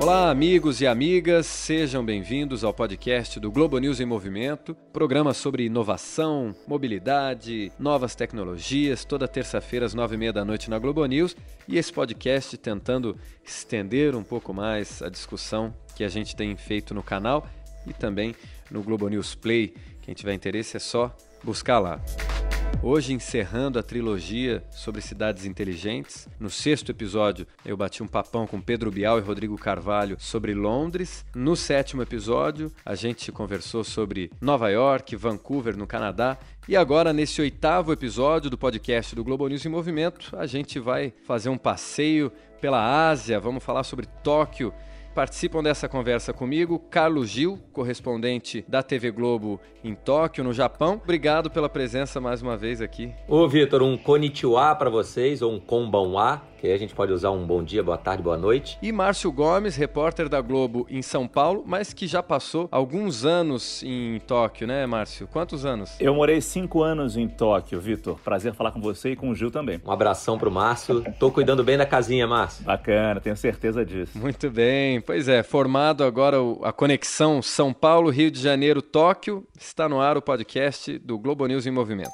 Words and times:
Olá, 0.00 0.30
amigos 0.30 0.80
e 0.80 0.86
amigas, 0.86 1.44
sejam 1.46 2.04
bem-vindos 2.04 2.64
ao 2.64 2.72
podcast 2.72 3.38
do 3.38 3.50
Globo 3.50 3.78
News 3.78 4.00
em 4.00 4.06
Movimento, 4.06 4.74
programa 4.92 5.34
sobre 5.34 5.64
inovação, 5.64 6.54
mobilidade, 6.66 7.70
novas 7.78 8.14
tecnologias, 8.14 9.04
toda 9.04 9.28
terça-feira 9.28 9.84
às 9.84 9.94
nove 9.94 10.14
e 10.14 10.18
meia 10.18 10.32
da 10.32 10.44
noite 10.44 10.70
na 10.70 10.78
Globo 10.78 11.04
News, 11.04 11.36
e 11.66 11.76
esse 11.76 11.92
podcast 11.92 12.56
tentando 12.56 13.18
estender 13.44 14.14
um 14.14 14.22
pouco 14.22 14.54
mais 14.54 15.02
a 15.02 15.10
discussão 15.10 15.74
que 15.94 16.04
a 16.04 16.08
gente 16.08 16.36
tem 16.36 16.56
feito 16.56 16.94
no 16.94 17.02
canal 17.02 17.46
e 17.86 17.92
também 17.92 18.34
no 18.70 18.82
Globo 18.82 19.08
News 19.08 19.34
Play. 19.34 19.74
Quem 20.00 20.14
tiver 20.14 20.32
interesse 20.32 20.76
é 20.76 20.80
só 20.80 21.14
buscar 21.44 21.80
lá. 21.80 22.00
Hoje, 22.80 23.12
encerrando 23.12 23.76
a 23.76 23.82
trilogia 23.82 24.62
sobre 24.70 25.00
cidades 25.00 25.44
inteligentes. 25.44 26.28
No 26.38 26.48
sexto 26.48 26.92
episódio, 26.92 27.44
eu 27.66 27.76
bati 27.76 28.04
um 28.04 28.06
papão 28.06 28.46
com 28.46 28.60
Pedro 28.60 28.88
Bial 28.88 29.18
e 29.18 29.20
Rodrigo 29.20 29.58
Carvalho 29.58 30.16
sobre 30.20 30.54
Londres. 30.54 31.24
No 31.34 31.56
sétimo 31.56 32.02
episódio, 32.02 32.72
a 32.86 32.94
gente 32.94 33.32
conversou 33.32 33.82
sobre 33.82 34.30
Nova 34.40 34.70
York, 34.70 35.16
Vancouver, 35.16 35.76
no 35.76 35.88
Canadá. 35.88 36.38
E 36.68 36.76
agora, 36.76 37.12
nesse 37.12 37.40
oitavo 37.40 37.92
episódio 37.92 38.48
do 38.48 38.56
podcast 38.56 39.12
do 39.12 39.24
Globo 39.24 39.48
News 39.48 39.66
em 39.66 39.68
Movimento, 39.68 40.36
a 40.38 40.46
gente 40.46 40.78
vai 40.78 41.12
fazer 41.26 41.48
um 41.48 41.58
passeio 41.58 42.30
pela 42.60 43.08
Ásia. 43.10 43.40
Vamos 43.40 43.64
falar 43.64 43.82
sobre 43.82 44.06
Tóquio 44.22 44.72
Participam 45.18 45.64
dessa 45.64 45.88
conversa 45.88 46.32
comigo 46.32 46.78
Carlos 46.78 47.28
Gil, 47.28 47.58
correspondente 47.72 48.64
da 48.68 48.84
TV 48.84 49.10
Globo 49.10 49.60
em 49.82 49.92
Tóquio, 49.92 50.44
no 50.44 50.52
Japão. 50.52 51.00
Obrigado 51.02 51.50
pela 51.50 51.68
presença 51.68 52.20
mais 52.20 52.40
uma 52.40 52.56
vez 52.56 52.80
aqui. 52.80 53.12
Ô, 53.26 53.48
Vitor, 53.48 53.82
um 53.82 53.98
konnichiwa 53.98 54.76
para 54.76 54.88
vocês, 54.88 55.42
ou 55.42 55.52
um 55.52 55.58
konbanwa, 55.58 56.40
que 56.58 56.66
aí 56.66 56.72
a 56.72 56.78
gente 56.78 56.94
pode 56.94 57.12
usar 57.12 57.30
um 57.30 57.46
bom 57.46 57.62
dia, 57.62 57.82
boa 57.82 57.96
tarde, 57.96 58.22
boa 58.22 58.36
noite. 58.36 58.76
E 58.82 58.90
Márcio 58.90 59.30
Gomes, 59.30 59.76
repórter 59.76 60.28
da 60.28 60.40
Globo 60.40 60.86
em 60.90 61.00
São 61.00 61.28
Paulo, 61.28 61.62
mas 61.64 61.92
que 61.92 62.06
já 62.06 62.22
passou 62.22 62.68
alguns 62.70 63.24
anos 63.24 63.82
em 63.84 64.18
Tóquio, 64.26 64.66
né, 64.66 64.84
Márcio? 64.84 65.28
Quantos 65.28 65.64
anos? 65.64 65.94
Eu 66.00 66.14
morei 66.14 66.40
cinco 66.40 66.82
anos 66.82 67.16
em 67.16 67.28
Tóquio, 67.28 67.80
Vitor. 67.80 68.18
Prazer 68.18 68.52
falar 68.54 68.72
com 68.72 68.80
você 68.80 69.12
e 69.12 69.16
com 69.16 69.30
o 69.30 69.34
Gil 69.34 69.50
também. 69.50 69.80
Um 69.86 69.92
abração 69.92 70.36
pro 70.36 70.50
Márcio. 70.50 71.04
Tô 71.18 71.30
cuidando 71.30 71.62
bem 71.62 71.78
da 71.78 71.86
casinha, 71.86 72.26
Márcio. 72.26 72.64
Bacana, 72.64 73.20
tenho 73.20 73.36
certeza 73.36 73.84
disso. 73.84 74.18
Muito 74.18 74.50
bem. 74.50 75.00
Pois 75.00 75.28
é, 75.28 75.42
formado 75.42 76.02
agora 76.02 76.38
a 76.62 76.72
conexão 76.72 77.40
São 77.40 77.72
Paulo, 77.72 78.10
Rio 78.10 78.30
de 78.30 78.40
Janeiro, 78.40 78.82
Tóquio. 78.82 79.46
Está 79.58 79.88
no 79.88 80.00
ar 80.00 80.16
o 80.16 80.22
podcast 80.22 80.98
do 80.98 81.18
Globo 81.18 81.46
News 81.46 81.66
em 81.66 81.70
Movimento. 81.70 82.08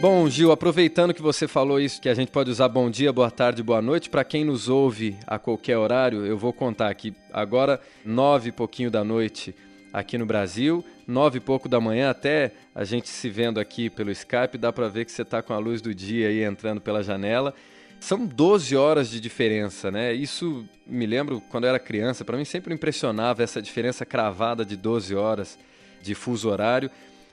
Bom, 0.00 0.26
Gil, 0.30 0.50
aproveitando 0.50 1.12
que 1.12 1.20
você 1.20 1.46
falou 1.46 1.78
isso, 1.78 2.00
que 2.00 2.08
a 2.08 2.14
gente 2.14 2.32
pode 2.32 2.50
usar 2.50 2.68
bom 2.68 2.88
dia, 2.88 3.12
boa 3.12 3.30
tarde, 3.30 3.62
boa 3.62 3.82
noite, 3.82 4.08
para 4.08 4.24
quem 4.24 4.46
nos 4.46 4.66
ouve 4.66 5.14
a 5.26 5.38
qualquer 5.38 5.76
horário, 5.76 6.24
eu 6.24 6.38
vou 6.38 6.54
contar 6.54 6.88
aqui 6.88 7.12
agora 7.30 7.78
nove 8.02 8.48
e 8.48 8.52
pouquinho 8.52 8.90
da 8.90 9.04
noite 9.04 9.54
aqui 9.92 10.16
no 10.16 10.24
Brasil, 10.24 10.82
nove 11.06 11.36
e 11.36 11.40
pouco 11.40 11.68
da 11.68 11.78
manhã, 11.78 12.08
até 12.08 12.52
a 12.74 12.82
gente 12.82 13.10
se 13.10 13.28
vendo 13.28 13.60
aqui 13.60 13.90
pelo 13.90 14.10
Skype, 14.10 14.56
dá 14.56 14.72
para 14.72 14.88
ver 14.88 15.04
que 15.04 15.12
você 15.12 15.20
está 15.20 15.42
com 15.42 15.52
a 15.52 15.58
luz 15.58 15.82
do 15.82 15.94
dia 15.94 16.28
aí 16.28 16.44
entrando 16.44 16.80
pela 16.80 17.02
janela. 17.02 17.52
São 18.00 18.24
12 18.24 18.74
horas 18.74 19.10
de 19.10 19.20
diferença, 19.20 19.90
né? 19.90 20.14
Isso 20.14 20.66
me 20.86 21.04
lembro 21.04 21.42
quando 21.50 21.64
eu 21.64 21.68
era 21.68 21.78
criança, 21.78 22.24
para 22.24 22.38
mim 22.38 22.46
sempre 22.46 22.72
impressionava 22.72 23.42
essa 23.42 23.60
diferença 23.60 24.06
cravada 24.06 24.64
de 24.64 24.76
12 24.76 25.14
horas 25.14 25.58
de 26.00 26.14
fuso 26.14 26.48
horário. 26.48 26.90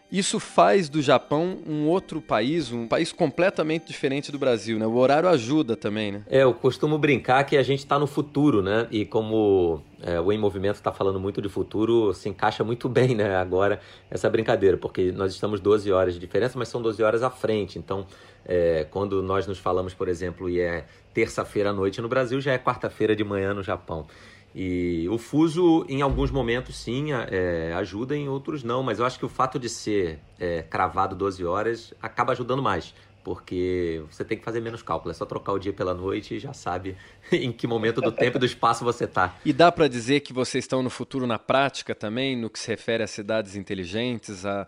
Isso 0.09 0.39
faz 0.39 0.87
do 0.87 1.01
Japão 1.01 1.57
um 1.67 1.85
outro 1.87 2.21
país, 2.21 2.71
um 2.71 2.87
país 2.87 3.11
completamente 3.11 3.85
diferente 3.85 4.31
do 4.31 4.39
Brasil, 4.39 4.79
né? 4.79 4.87
O 4.87 4.95
horário 4.95 5.27
ajuda 5.27 5.75
também, 5.75 6.13
né? 6.13 6.23
É, 6.27 6.43
eu 6.43 6.53
costumo 6.53 6.97
brincar 6.97 7.43
que 7.43 7.57
a 7.57 7.63
gente 7.63 7.79
está 7.79 7.99
no 7.99 8.07
futuro, 8.07 8.61
né? 8.61 8.87
E 8.89 9.05
como 9.05 9.81
é, 10.01 10.17
o 10.19 10.31
Em 10.31 10.37
Movimento 10.37 10.75
está 10.75 10.93
falando 10.93 11.19
muito 11.19 11.41
de 11.41 11.49
futuro, 11.49 12.13
se 12.13 12.29
encaixa 12.29 12.63
muito 12.63 12.87
bem, 12.89 13.15
né? 13.15 13.35
Agora, 13.35 13.81
essa 14.09 14.29
brincadeira, 14.29 14.77
porque 14.77 15.11
nós 15.11 15.33
estamos 15.33 15.59
12 15.59 15.91
horas 15.91 16.13
de 16.13 16.19
diferença, 16.21 16.57
mas 16.57 16.69
são 16.69 16.81
12 16.81 17.03
horas 17.03 17.21
à 17.21 17.29
frente. 17.29 17.77
Então, 17.77 18.07
é, 18.45 18.87
quando 18.89 19.21
nós 19.21 19.45
nos 19.45 19.59
falamos, 19.59 19.93
por 19.93 20.07
exemplo, 20.07 20.49
e 20.49 20.61
é 20.61 20.85
terça-feira 21.13 21.71
à 21.71 21.73
noite 21.73 22.01
no 22.01 22.07
Brasil, 22.07 22.39
já 22.39 22.53
é 22.53 22.57
quarta-feira 22.57 23.13
de 23.13 23.25
manhã 23.25 23.53
no 23.53 23.61
Japão. 23.61 24.07
E 24.55 25.07
o 25.09 25.17
fuso, 25.17 25.85
em 25.87 26.01
alguns 26.01 26.31
momentos, 26.31 26.75
sim, 26.75 27.09
é, 27.11 27.73
ajuda, 27.75 28.15
em 28.15 28.27
outros 28.27 28.63
não. 28.63 28.81
Mas 28.81 28.99
eu 28.99 29.05
acho 29.05 29.19
que 29.19 29.25
o 29.25 29.29
fato 29.29 29.59
de 29.59 29.69
ser 29.69 30.19
é, 30.39 30.63
cravado 30.63 31.15
12 31.15 31.45
horas 31.45 31.93
acaba 32.01 32.33
ajudando 32.33 32.61
mais. 32.61 32.93
Porque 33.23 34.01
você 34.09 34.23
tem 34.23 34.37
que 34.37 34.43
fazer 34.43 34.61
menos 34.61 34.81
cálculo. 34.81 35.11
É 35.11 35.13
só 35.13 35.25
trocar 35.25 35.51
o 35.51 35.59
dia 35.59 35.73
pela 35.73 35.93
noite 35.93 36.35
e 36.35 36.39
já 36.39 36.53
sabe 36.53 36.95
em 37.31 37.51
que 37.51 37.67
momento 37.67 38.01
do 38.01 38.11
tempo 38.11 38.37
e 38.37 38.39
do 38.39 38.45
espaço 38.45 38.83
você 38.83 39.03
está. 39.03 39.35
E 39.45 39.51
dá 39.51 39.71
para 39.71 39.87
dizer 39.87 40.21
que 40.21 40.31
vocês 40.31 40.63
estão 40.63 40.81
no 40.81 40.89
futuro 40.89 41.27
na 41.27 41.37
prática 41.37 41.93
também, 41.93 42.35
no 42.35 42.49
que 42.49 42.57
se 42.57 42.67
refere 42.67 43.03
a 43.03 43.07
cidades 43.07 43.55
inteligentes, 43.55 44.45
a 44.45 44.65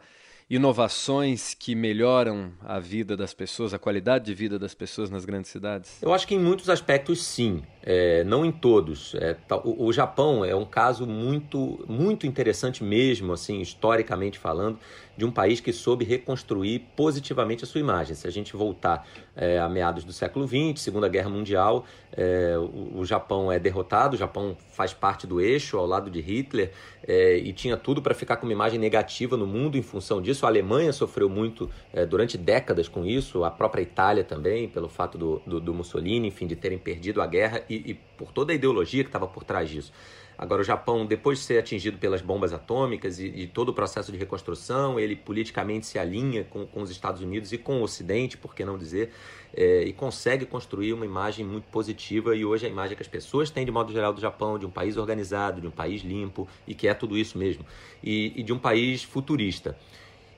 inovações 0.50 1.54
que 1.54 1.76
melhoram 1.76 2.52
a 2.62 2.80
vida 2.80 3.16
das 3.16 3.34
pessoas, 3.34 3.74
a 3.74 3.78
qualidade 3.78 4.26
de 4.26 4.34
vida 4.34 4.58
das 4.58 4.74
pessoas 4.74 5.10
nas 5.10 5.24
grandes 5.24 5.52
cidades? 5.52 6.02
Eu 6.02 6.12
acho 6.12 6.28
que 6.28 6.34
em 6.34 6.40
muitos 6.40 6.70
aspectos 6.70 7.24
sim, 7.24 7.62
é, 7.84 8.24
não 8.24 8.46
em 8.46 8.52
todos. 8.52 9.16
É, 9.16 9.36
o, 9.64 9.86
o, 9.86 9.94
Japão 9.94 10.44
é 10.44 10.56
um 10.56 10.66
caso 10.66 11.06
muito, 11.08 11.84
muito 11.88 12.28
interessante 12.28 12.84
mesmo, 12.84 13.34
assim, 13.34 13.62
historicamente 13.62 14.38
falando, 14.38 14.78
de 15.20 15.26
um 15.26 15.32
país 15.32 15.60
que 15.60 15.74
soube 15.74 16.06
reconstruir 16.06 16.80
positivamente 16.96 17.64
a 17.64 17.68
sua 17.68 17.82
imagem. 17.82 18.16
Se 18.16 18.26
a 18.26 18.32
gente 18.32 18.56
voltar 18.56 19.06
é, 19.36 19.60
a 19.60 19.68
meados 19.68 20.06
do 20.06 20.14
século 20.14 20.48
XX, 20.48 20.82
Segunda 20.82 21.10
Guerra 21.10 21.30
Mundial, 21.30 21.86
é, 22.16 22.58
o, 22.58 23.00
o, 23.00 23.06
Japão 23.06 23.52
é 23.52 23.60
derrotado, 23.60 24.16
o 24.16 24.18
Japão 24.18 24.56
faz 24.72 24.94
parte 24.94 25.28
do 25.28 25.42
eixo 25.42 25.78
ao 25.78 25.86
lado 25.86 26.10
de 26.10 26.22
Hitler 26.22 26.72
é, 27.06 27.38
e 27.38 27.52
tinha 27.52 27.76
tudo 27.76 28.02
para 28.02 28.16
ficar 28.16 28.38
com 28.38 28.46
uma 28.46 28.54
imagem 28.54 28.80
negativa 28.80 29.36
no 29.36 29.46
mundo 29.46 29.78
em 29.78 29.82
função 29.82 30.22
disso. 30.22 30.46
A 30.46 30.50
Alemanha 30.50 30.94
sofreu 30.94 31.30
muito 31.30 31.70
é, 31.94 32.06
durante 32.06 32.38
décadas 32.38 32.88
com 32.88 33.06
isso, 33.06 33.44
a 33.44 33.52
própria 33.52 33.82
Itália 33.82 34.24
também, 34.24 34.70
pelo 34.70 34.88
fato 34.88 35.18
do, 35.18 35.42
do, 35.46 35.60
do 35.60 35.74
Mussolini, 35.74 36.30
enfim, 36.30 36.48
de 36.48 36.56
terem 36.56 36.78
perdido 36.78 37.22
a 37.22 37.28
guerra 37.28 37.62
e, 37.70 37.92
e 37.92 37.94
por 37.94 38.32
toda 38.32 38.52
a 38.52 38.56
ideologia 38.56 39.04
que 39.04 39.10
estava 39.10 39.28
por 39.28 39.44
trás 39.44 39.70
disso. 39.70 39.92
Agora, 40.40 40.62
o 40.62 40.64
Japão, 40.64 41.06
depois 41.06 41.40
de 41.40 41.44
ser 41.44 41.60
atingido 41.60 41.98
pelas 41.98 42.22
bombas 42.22 42.54
atômicas 42.54 43.20
e, 43.20 43.26
e 43.26 43.46
todo 43.46 43.70
o 43.70 43.74
processo 43.74 44.10
de 44.10 44.18
reconstrução, 44.18 44.98
ele 44.98 45.14
politicamente 45.14 45.86
se 45.86 46.00
alinha 46.00 46.46
com, 46.46 46.66
com, 46.66 46.82
os 46.82 46.90
Estados 46.90 47.22
Unidos 47.22 47.52
e 47.52 47.58
com 47.58 47.82
o 47.82 47.84
Ocidente, 47.84 48.38
por 48.38 48.56
que 48.56 48.64
não 48.64 48.78
dizer, 48.78 49.12
é, 49.54 49.84
e 49.84 49.92
consegue 49.92 50.46
construir 50.46 50.94
uma 50.94 51.06
imagem 51.06 51.46
muito 51.46 51.66
positiva. 51.66 52.34
E 52.38 52.46
hoje 52.46 52.66
a 52.66 52.70
imagem 52.70 52.96
que 52.96 53.04
as 53.04 53.08
pessoas 53.10 53.52
têm, 53.52 53.66
de 53.66 53.72
modo 53.72 53.92
geral, 53.92 54.14
do 54.14 54.22
Japão, 54.22 54.58
de 54.58 54.66
um 54.66 54.72
país 54.72 54.96
organizado, 54.96 55.60
de 55.60 55.68
um 55.68 55.72
país 55.72 56.04
limpo, 56.04 56.48
e 56.66 56.74
que 56.74 56.88
é 56.88 56.94
tudo 56.94 57.18
isso 57.18 57.38
mesmo, 57.38 57.66
e, 58.02 58.32
e 58.34 58.42
de 58.42 58.54
um 58.54 58.58
país 58.58 59.04
futurista. 59.04 59.78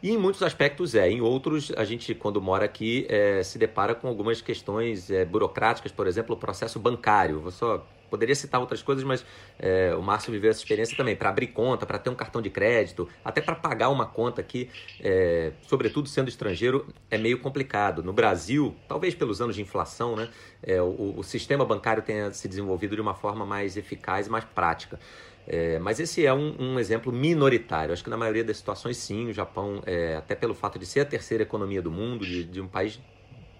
E 0.01 0.11
em 0.11 0.17
muitos 0.17 0.41
aspectos 0.41 0.95
é, 0.95 1.09
em 1.09 1.21
outros 1.21 1.71
a 1.77 1.85
gente, 1.85 2.15
quando 2.15 2.41
mora 2.41 2.65
aqui, 2.65 3.05
é, 3.07 3.43
se 3.43 3.59
depara 3.59 3.93
com 3.93 4.07
algumas 4.07 4.41
questões 4.41 5.11
é, 5.11 5.23
burocráticas, 5.23 5.91
por 5.91 6.07
exemplo, 6.07 6.35
o 6.35 6.39
processo 6.39 6.79
bancário. 6.79 7.39
Vou 7.39 7.51
só 7.51 7.85
poderia 8.11 8.35
citar 8.35 8.59
outras 8.59 8.81
coisas, 8.83 9.05
mas 9.05 9.25
é, 9.57 9.95
o 9.95 10.01
Márcio 10.01 10.33
viveu 10.33 10.51
essa 10.51 10.59
experiência 10.59 10.97
também. 10.97 11.15
Para 11.15 11.29
abrir 11.29 11.47
conta, 11.47 11.85
para 11.85 11.97
ter 11.97 12.09
um 12.09 12.15
cartão 12.15 12.41
de 12.41 12.49
crédito, 12.49 13.07
até 13.23 13.39
para 13.41 13.55
pagar 13.55 13.87
uma 13.87 14.05
conta 14.05 14.41
aqui, 14.41 14.69
é, 14.99 15.53
sobretudo 15.61 16.09
sendo 16.09 16.27
estrangeiro, 16.27 16.85
é 17.09 17.17
meio 17.17 17.39
complicado. 17.39 18.03
No 18.03 18.11
Brasil, 18.11 18.75
talvez 18.87 19.15
pelos 19.15 19.39
anos 19.39 19.55
de 19.55 19.61
inflação, 19.61 20.17
né, 20.17 20.29
é, 20.61 20.81
o, 20.81 21.15
o 21.17 21.23
sistema 21.23 21.63
bancário 21.63 22.03
tenha 22.03 22.33
se 22.33 22.47
desenvolvido 22.49 22.95
de 22.95 23.01
uma 23.01 23.15
forma 23.15 23.45
mais 23.45 23.77
eficaz, 23.77 24.27
mais 24.27 24.43
prática. 24.43 24.99
É, 25.47 25.79
mas 25.79 25.99
esse 25.99 26.25
é 26.25 26.33
um, 26.33 26.55
um, 26.59 26.79
exemplo 26.79 27.11
minoritário. 27.11 27.93
Acho 27.93 28.03
que 28.03 28.09
na 28.09 28.17
maioria 28.17 28.43
das 28.43 28.57
situações, 28.57 28.97
sim, 28.97 29.29
o 29.29 29.33
Japão, 29.33 29.81
é, 29.85 30.15
até 30.15 30.35
pelo 30.35 30.53
fato 30.53 30.77
de 30.77 30.85
ser 30.85 31.01
a 31.01 31.05
terceira 31.05 31.43
economia 31.43 31.81
do 31.81 31.91
mundo, 31.91 32.25
de, 32.25 32.43
de 32.43 32.61
um 32.61 32.67
país 32.67 32.99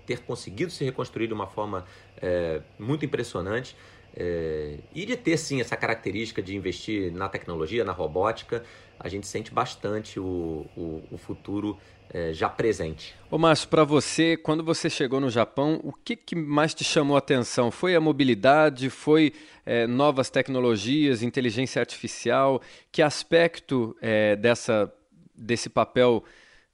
ter 0.06 0.20
conseguido 0.20 0.72
se 0.72 0.84
reconstruir 0.84 1.28
de 1.28 1.34
uma 1.34 1.48
forma 1.48 1.86
é, 2.22 2.62
muito 2.78 3.06
impressionante, 3.06 3.76
é, 4.16 4.78
e 4.94 5.06
de 5.06 5.16
ter 5.16 5.38
sim 5.38 5.62
essa 5.62 5.78
característica 5.78 6.42
de 6.42 6.56
investir 6.56 7.12
na 7.14 7.30
tecnologia, 7.30 7.84
na 7.84 7.94
robótica, 7.94 8.64
a 9.04 9.10
gente 9.10 9.26
sente 9.28 9.52
bastante 9.52 10.20
o, 10.20 10.66
o, 10.78 11.04
o 11.12 11.18
futuro 11.18 11.78
é, 12.14 12.34
já 12.34 12.48
presente. 12.48 13.16
Ô 13.30 13.38
Márcio, 13.38 13.68
para 13.68 13.84
você, 13.84 14.38
quando 14.38 14.64
você 14.64 14.90
chegou 14.90 15.20
no 15.20 15.30
Japão, 15.30 15.80
o 15.84 15.92
que, 15.92 16.16
que 16.16 16.36
mais 16.36 16.74
te 16.74 16.84
chamou 16.84 17.16
a 17.16 17.20
atenção? 17.20 17.72
Foi 17.72 17.96
a 17.96 18.02
mobilidade? 18.02 18.90
Foi 18.90 19.34
é, 19.66 19.88
novas 19.88 20.30
tecnologias, 20.30 21.24
inteligência 21.24 21.80
artificial? 21.80 22.62
Que 22.92 23.02
aspecto 23.02 23.96
é, 24.02 24.36
dessa, 24.36 24.94
desse 25.36 25.70
papel 25.70 26.24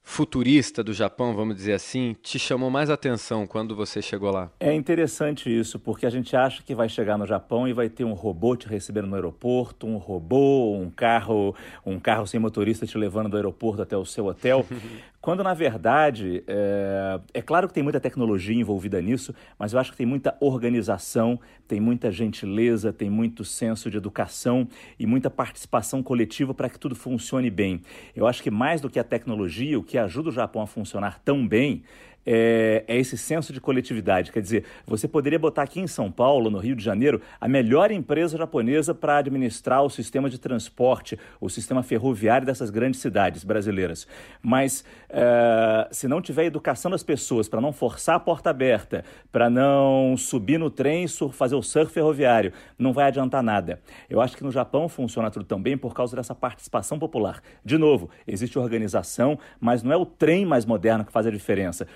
futurista 0.08 0.82
do 0.82 0.94
Japão, 0.94 1.36
vamos 1.36 1.54
dizer 1.58 1.74
assim, 1.74 2.16
te 2.24 2.40
chamou 2.40 2.70
mais 2.70 2.90
atenção 2.90 3.46
quando 3.46 3.76
você 3.76 4.02
chegou 4.02 4.32
lá? 4.32 4.50
É 4.58 4.74
interessante 4.74 5.48
isso, 5.50 5.78
porque 5.78 6.06
a 6.06 6.10
gente 6.10 6.34
acha 6.34 6.64
que 6.64 6.74
vai 6.74 6.88
chegar 6.88 7.18
no 7.18 7.28
Japão 7.28 7.68
e 7.68 7.74
vai 7.74 7.90
ter 7.90 8.06
um 8.06 8.14
robô 8.14 8.56
te 8.56 8.70
recebendo 8.70 9.06
no 9.06 9.16
aeroporto, 9.16 9.86
um 9.86 9.98
robô, 9.98 10.78
um 10.78 10.90
carro, 10.90 11.54
um 11.86 12.00
carro 12.00 12.26
sem 12.26 12.40
motorista 12.40 12.88
te 12.88 12.98
levando 12.98 13.28
do 13.28 13.36
aeroporto 13.36 13.82
até 13.82 13.98
o 13.98 14.06
seu 14.06 14.28
hotel. 14.28 14.66
Quando, 15.28 15.44
na 15.44 15.54
verdade, 15.54 16.42
é... 16.48 17.20
é, 17.34 17.42
claro 17.42 17.68
que 17.68 17.74
tem 17.74 17.84
muita 17.84 18.00
tecnologia 18.00 18.56
envolvida 18.56 19.02
nisso, 19.02 19.36
mas 19.60 19.74
eu 19.74 19.80
acho 19.80 19.92
que 19.92 19.98
tem 19.98 20.06
muita 20.06 20.38
organização, 20.40 21.38
tem 21.68 21.82
muita 21.82 22.10
gentileza, 22.10 22.94
tem 22.94 23.10
muito 23.10 23.44
senso 23.44 23.92
de 23.92 23.98
educação 23.98 24.66
e 24.98 25.06
muita 25.06 25.30
participação 25.30 26.02
coletiva 26.02 26.54
para 26.54 26.70
que 26.70 26.80
tudo 26.80 26.96
funcione 26.96 27.50
bem. 27.50 27.82
Eu 28.16 28.26
acho 28.26 28.42
que 28.42 28.50
mais 28.50 28.80
do 28.80 28.90
que 28.90 28.98
a 28.98 29.04
tecnologia, 29.04 29.78
o 29.78 29.84
que 29.84 29.98
ajuda 29.98 30.30
o 30.30 30.32
Japão 30.32 30.62
a 30.62 30.66
funcionar 30.66 31.20
tão 31.20 31.46
bem 31.46 31.84
é, 32.30 32.84
é, 32.90 32.98
esse 32.98 33.18
senso 33.18 33.54
de 33.54 33.62
coletividade. 33.62 34.34
Quer 34.34 34.42
dizer, 34.42 34.66
você 34.86 35.08
poderia 35.08 35.40
botar 35.40 35.64
aqui 35.64 35.80
em 35.80 35.88
São 35.88 36.12
Paulo, 36.12 36.50
no 36.50 36.58
Rio 36.58 36.76
de 36.76 36.84
Janeiro, 36.84 37.22
a 37.40 37.48
melhor 37.48 37.90
empresa 37.90 38.38
japonesa 38.38 38.94
para 38.94 39.20
administrar 39.20 39.82
o 39.82 39.90
sistema 39.90 40.30
de 40.30 40.38
transporte, 40.38 41.18
o 41.40 41.50
sistema 41.50 41.82
ferroviário 41.82 42.46
dessas 42.46 42.70
grandes 42.70 43.00
cidades 43.00 43.46
brasileiras. 43.46 44.06
Mas 44.42 44.84
é, 45.10 45.88
se 45.90 46.08
não 46.08 46.22
tiver 46.22 46.44
educação 46.44 46.92
das 46.92 47.02
pessoas 47.02 47.48
para 47.48 47.62
não 47.62 47.72
forçar 47.72 48.18
a 48.18 48.20
porta 48.20 48.50
aberta, 48.50 49.06
para 49.32 49.50
não 49.50 50.18
subir 50.18 50.58
no 50.58 50.70
trem 50.70 51.06
e 51.06 51.08
fazer 51.32 51.56
o 51.56 51.62
surf 51.62 51.94
ferroviário, 51.94 52.52
não 52.78 52.92
vai 52.92 53.06
adiantar 53.06 53.42
nada. 53.42 53.80
Eu 54.10 54.20
acho 54.20 54.36
que 54.36 54.44
no 54.44 54.52
Japão 54.52 54.90
funciona 54.90 55.32
tudo 55.32 55.46
também 55.46 55.78
por 55.78 55.94
causa 55.94 56.16
dessa 56.18 56.36
participação 56.36 57.00
popular. 57.00 57.42
De 57.64 57.78
novo, 57.78 58.10
existe 58.28 58.60
organização, 58.60 59.40
mas 59.62 59.82
não 59.82 59.94
é 59.94 59.96
o 59.96 60.06
trem 60.06 60.46
mais 60.46 60.66
moderno 60.66 61.06
que 61.06 61.12
faz 61.12 61.26
a 61.26 61.32
diferença. 61.32 61.88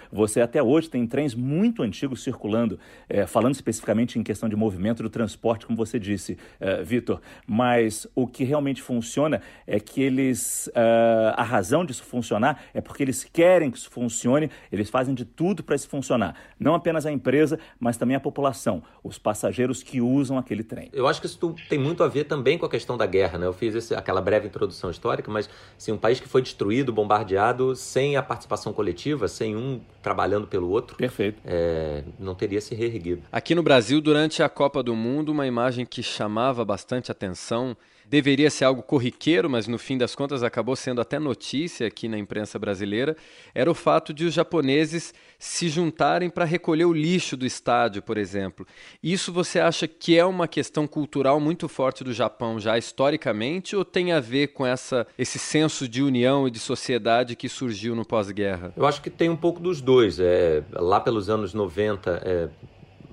Até 0.42 0.62
hoje 0.62 0.90
tem 0.90 1.06
trens 1.08 1.34
muito 1.34 1.84
antigos 1.84 2.24
circulando, 2.24 2.80
é, 3.08 3.26
falando 3.26 3.56
especificamente 3.56 4.20
em 4.20 4.24
questão 4.24 4.48
de 4.48 4.56
movimento 4.56 5.02
do 5.02 5.10
transporte, 5.10 5.66
como 5.66 5.78
você 5.78 6.00
disse, 6.00 6.38
é, 6.60 6.84
Vitor. 6.84 7.22
Mas 7.48 8.08
o 8.14 8.28
que 8.28 8.44
realmente 8.44 8.82
funciona 8.82 9.42
é 9.66 9.80
que 9.80 10.02
eles. 10.02 10.70
É, 10.76 11.34
a 11.36 11.44
razão 11.44 11.86
disso 11.86 12.04
funcionar 12.04 12.64
é 12.74 12.82
porque 12.82 13.04
eles 13.04 13.24
querem 13.24 13.72
que 13.72 13.78
isso 13.78 13.90
funcione, 13.90 14.50
eles 14.72 14.90
fazem 14.90 15.14
de 15.14 15.26
tudo 15.26 15.64
para 15.64 15.76
isso 15.76 15.88
funcionar. 15.88 16.36
Não 16.60 16.76
apenas 16.76 17.06
a 17.06 17.12
empresa, 17.12 17.60
mas 17.80 17.98
também 17.98 18.16
a 18.16 18.20
população, 18.20 18.84
os 19.04 19.18
passageiros 19.18 19.84
que 19.84 20.02
usam 20.02 20.38
aquele 20.38 20.64
trem. 20.64 20.90
Eu 20.94 21.08
acho 21.08 21.20
que 21.20 21.28
isso 21.28 21.56
tem 21.70 21.80
muito 21.80 22.04
a 22.04 22.08
ver 22.08 22.26
também 22.26 22.58
com 22.58 22.66
a 22.66 22.70
questão 22.70 22.98
da 22.98 23.06
guerra, 23.06 23.38
né? 23.38 23.46
Eu 23.46 23.54
fiz 23.54 23.76
esse, 23.76 23.96
aquela 23.96 24.22
breve 24.22 24.48
introdução 24.48 24.90
histórica, 24.90 25.32
mas 25.32 25.50
assim, 25.78 25.92
um 25.92 25.98
país 25.98 26.20
que 26.20 26.28
foi 26.28 26.42
destruído, 26.42 26.92
bombardeado, 26.92 27.76
sem 27.76 28.16
a 28.16 28.24
participação 28.24 28.74
coletiva, 28.74 29.28
sem 29.28 29.56
um 29.56 29.80
trabalhando 30.12 30.46
pelo 30.46 30.69
outro, 30.69 30.98
Perfeito. 30.98 31.42
É, 31.46 32.04
não 32.19 32.36
teria 32.36 32.60
se 32.60 32.75
reerguido. 32.75 33.24
Aqui 33.31 33.56
no 33.56 33.63
Brasil, 33.63 34.02
durante 34.02 34.44
a 34.44 34.50
Copa 34.50 34.84
do 34.84 34.94
Mundo, 34.94 35.31
uma 35.31 35.48
imagem 35.48 35.86
que 35.86 36.04
chamava 36.04 36.66
bastante 36.66 37.12
atenção 37.12 37.75
deveria 38.12 38.50
ser 38.50 38.66
algo 38.66 38.84
corriqueiro, 38.84 39.50
mas 39.50 39.68
no 39.69 39.80
fim 39.80 39.98
das 39.98 40.13
contas 40.13 40.44
acabou 40.44 40.75
sendo 40.75 41.00
até 41.00 41.18
notícia 41.18 41.88
aqui 41.88 42.10
na 42.10 42.18
imprensa 42.18 42.60
brasileira, 42.60 43.16
era 43.56 43.72
o 43.72 43.74
fato 43.74 44.13
de 44.13 44.25
os 44.25 44.34
japoneses 44.34 45.13
se 45.40 45.69
juntarem 45.69 46.30
para 46.30 46.44
recolher 46.44 46.84
o 46.84 46.92
lixo 46.92 47.38
do 47.38 47.46
estádio, 47.46 48.02
por 48.02 48.18
exemplo. 48.18 48.68
Isso 49.02 49.31
você 49.31 49.62
acha 49.62 49.88
que 49.88 50.18
é 50.18 50.25
uma 50.25 50.46
questão 50.46 50.86
cultural 50.86 51.40
muito 51.40 51.69
forte 51.69 52.04
do 52.04 52.12
Japão 52.12 52.60
já 52.60 52.78
historicamente 52.78 53.78
ou 53.78 53.86
tem 53.86 54.12
a 54.12 54.19
ver 54.19 54.48
com 54.48 54.66
essa, 54.66 55.08
esse 55.18 55.40
senso 55.40 55.88
de 55.88 56.04
união 56.04 56.46
e 56.46 56.52
de 56.52 56.60
sociedade 56.60 57.34
que 57.34 57.48
surgiu 57.48 57.96
no 57.96 58.06
pós-guerra? 58.06 58.74
Eu 58.75 58.86
acho 58.86 59.02
que 59.02 59.10
tem 59.10 59.30
um 59.30 59.38
pouco 59.38 59.62
dos 59.62 59.80
dois. 59.80 60.19
É, 60.19 60.62
lá 60.74 61.00
pelos 61.00 61.30
anos 61.30 61.54
90, 61.54 62.22
é, 62.25 62.50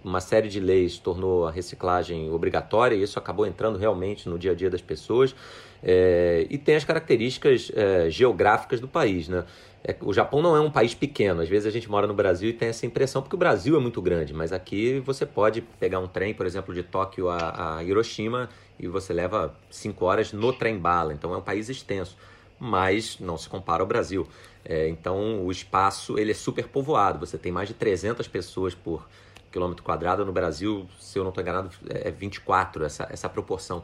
uma 0.09 0.21
série 0.21 0.49
de 0.49 0.59
leis 0.59 0.99
tornou 0.99 1.47
a 1.47 1.51
reciclagem 1.51 2.31
obrigatória 2.31 2.97
e 2.97 3.03
isso 3.03 3.19
acabou 3.19 3.47
entrando 3.47 3.79
realmente 3.79 4.29
no 4.29 4.39
dia 4.39 4.53
a 4.53 4.55
dia 4.55 4.71
das 4.71 4.81
pessoas. 4.81 5.35
É, 5.83 6.47
e 6.51 6.59
tem 6.59 6.75
as 6.75 6.85
características 6.85 7.71
é, 7.75 8.11
geográficas 8.11 8.81
do 8.81 8.89
país, 8.89 9.29
né? 9.29 9.45
É, 9.85 9.95
o 10.01 10.13
Japão 10.13 10.43
não 10.43 10.57
é 10.57 10.61
um 10.61 10.71
país 10.71 10.95
pequeno. 10.95 11.41
Às 11.41 11.49
vezes 11.49 11.67
a 11.67 11.71
gente 11.71 11.89
mora 11.89 12.07
no 12.07 12.15
Brasil 12.15 12.51
e 12.51 12.53
tem 12.53 12.69
essa 12.69 12.85
impressão 12.85 13.23
porque 13.23 13.37
o 13.37 13.39
Brasil 13.39 13.77
é 13.77 13.81
muito 13.81 14.03
grande, 14.03 14.35
mas 14.35 14.53
aqui 14.53 14.99
você 15.01 15.25
pode 15.25 15.61
pegar 15.61 16.01
um 16.01 16.09
trem, 16.09 16.35
por 16.35 16.47
exemplo, 16.47 16.75
de 16.75 16.83
Tóquio 16.83 17.29
a, 17.29 17.77
a 17.77 17.85
Hiroshima 17.85 18.49
e 18.79 18.89
você 18.89 19.13
leva 19.13 19.55
cinco 19.71 20.05
horas 20.05 20.33
no 20.33 20.53
trem 20.53 20.79
bala. 20.79 21.13
Então 21.13 21.33
é 21.33 21.37
um 21.37 21.43
país 21.43 21.69
extenso, 21.69 22.17
mas 22.59 23.19
não 23.21 23.37
se 23.37 23.49
compara 23.49 23.83
ao 23.83 23.87
Brasil. 23.87 24.27
É, 24.65 24.89
então 24.89 25.45
o 25.45 25.51
espaço 25.53 26.19
ele 26.19 26.33
é 26.33 26.35
super 26.35 26.67
povoado. 26.67 27.25
Você 27.25 27.39
tem 27.39 27.53
mais 27.53 27.69
de 27.69 27.75
300 27.75 28.27
pessoas 28.27 28.75
por 28.75 29.07
quilômetro 29.51 29.83
quadrado. 29.83 30.25
No 30.25 30.33
Brasil, 30.33 30.89
se 30.99 31.19
eu 31.19 31.23
não 31.23 31.31
estou 31.31 31.43
enganado, 31.43 31.71
é 31.89 32.11
24 32.11 32.85
essa, 32.85 33.09
essa 33.11 33.29
proporção. 33.29 33.83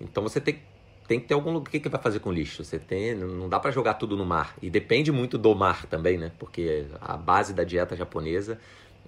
Então 0.00 0.22
você 0.22 0.40
tem, 0.40 0.60
tem 1.06 1.20
que 1.20 1.26
ter 1.26 1.34
algum 1.34 1.52
lugar. 1.52 1.68
O 1.68 1.70
que, 1.70 1.80
que 1.80 1.88
vai 1.88 2.00
fazer 2.00 2.20
com 2.20 2.32
lixo? 2.32 2.64
Você 2.64 2.78
tem, 2.78 3.14
não 3.14 3.48
dá 3.48 3.60
para 3.60 3.70
jogar 3.70 3.94
tudo 3.94 4.16
no 4.16 4.24
mar. 4.24 4.54
E 4.62 4.70
depende 4.70 5.12
muito 5.12 5.36
do 5.36 5.54
mar 5.54 5.86
também, 5.86 6.16
né? 6.16 6.32
Porque 6.38 6.86
a 7.00 7.16
base 7.16 7.52
da 7.52 7.64
dieta 7.64 7.94
japonesa 7.94 8.58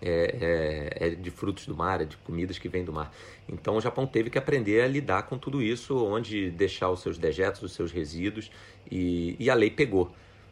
é, 0.04 0.98
é, 1.00 1.06
é, 1.06 1.10
de 1.10 1.30
frutos 1.30 1.64
do 1.64 1.76
mar, 1.76 2.00
é 2.00 2.04
de 2.04 2.16
comidas 2.18 2.58
que 2.58 2.68
vêm 2.68 2.84
do 2.84 2.92
mar. 2.92 3.14
Então 3.48 3.76
o 3.76 3.80
Japão 3.80 4.04
teve 4.04 4.30
que 4.30 4.36
aprender 4.36 4.82
a 4.82 4.88
lidar 4.88 5.22
com 5.22 5.38
tudo 5.38 5.62
isso, 5.62 5.96
onde 6.04 6.50
deixar 6.50 6.90
os 6.90 7.00
seus 7.00 7.16
dejetos, 7.16 7.62
os 7.62 7.72
seus 7.72 7.92
resíduos, 7.92 8.50
e, 8.90 9.36
e 9.38 9.48
a 9.48 9.54
lei 9.54 9.70
pegou. 9.70 10.10